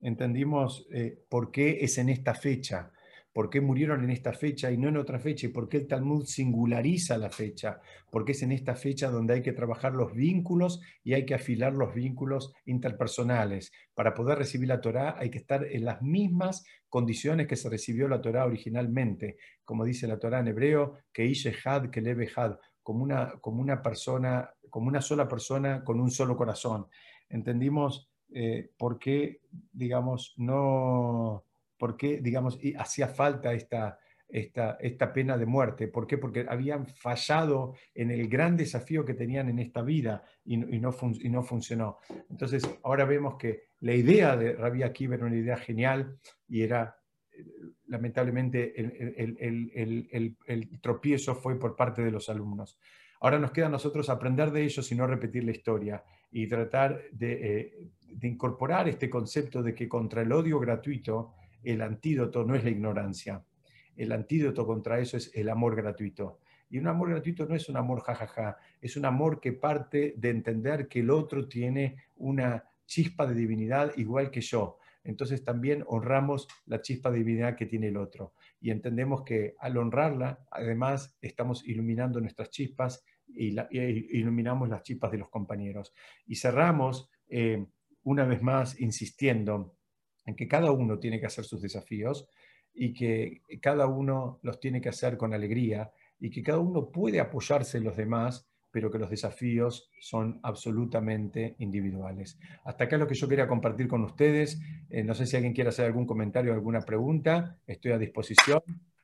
[0.00, 2.92] entendimos eh, por qué es en esta fecha
[3.38, 5.86] por qué murieron en esta fecha y no en otra fecha, y por qué el
[5.86, 7.80] Talmud singulariza la fecha,
[8.10, 11.72] porque es en esta fecha donde hay que trabajar los vínculos y hay que afilar
[11.72, 13.70] los vínculos interpersonales.
[13.94, 18.08] Para poder recibir la Torá hay que estar en las mismas condiciones que se recibió
[18.08, 23.34] la Torá originalmente, como dice la Torá en hebreo, que Ishehad, que Levehad, como una,
[23.40, 26.88] como una persona, como una sola persona con un solo corazón.
[27.28, 31.44] Entendimos eh, por qué, digamos, no
[31.78, 33.98] por qué, digamos, hacía falta esta,
[34.28, 35.88] esta, esta, pena de muerte.
[35.88, 36.18] ¿Por qué?
[36.18, 41.28] Porque habían fallado en el gran desafío que tenían en esta vida y, no, y
[41.30, 41.98] no, funcionó.
[42.28, 46.96] Entonces, ahora vemos que la idea de Rabbi Akiva era una idea genial y era,
[47.86, 52.78] lamentablemente, el, el, tropiezo fue por parte de los alumnos.
[53.20, 57.02] Ahora nos queda a nosotros aprender de ellos y no repetir la historia y tratar
[57.10, 62.54] de, eh, de incorporar este concepto de que contra el odio gratuito, el antídoto no
[62.54, 63.44] es la ignorancia.
[63.96, 66.40] El antídoto contra eso es el amor gratuito.
[66.70, 70.30] Y un amor gratuito no es un amor jajaja, es un amor que parte de
[70.30, 74.78] entender que el otro tiene una chispa de divinidad igual que yo.
[75.04, 78.34] Entonces también honramos la chispa de divinidad que tiene el otro.
[78.60, 83.56] Y entendemos que al honrarla, además, estamos iluminando nuestras chispas y,
[84.18, 85.94] iluminamos las chispas de los compañeros.
[86.26, 87.66] Y cerramos eh,
[88.02, 89.77] una vez más insistiendo
[90.28, 92.28] en que cada uno tiene que hacer sus desafíos
[92.74, 97.18] y que cada uno los tiene que hacer con alegría y que cada uno puede
[97.18, 102.38] apoyarse en los demás, pero que los desafíos son absolutamente individuales.
[102.64, 104.60] Hasta acá es lo que yo quería compartir con ustedes.
[104.90, 107.58] Eh, no sé si alguien quiere hacer algún comentario alguna pregunta.
[107.66, 108.60] Estoy a disposición.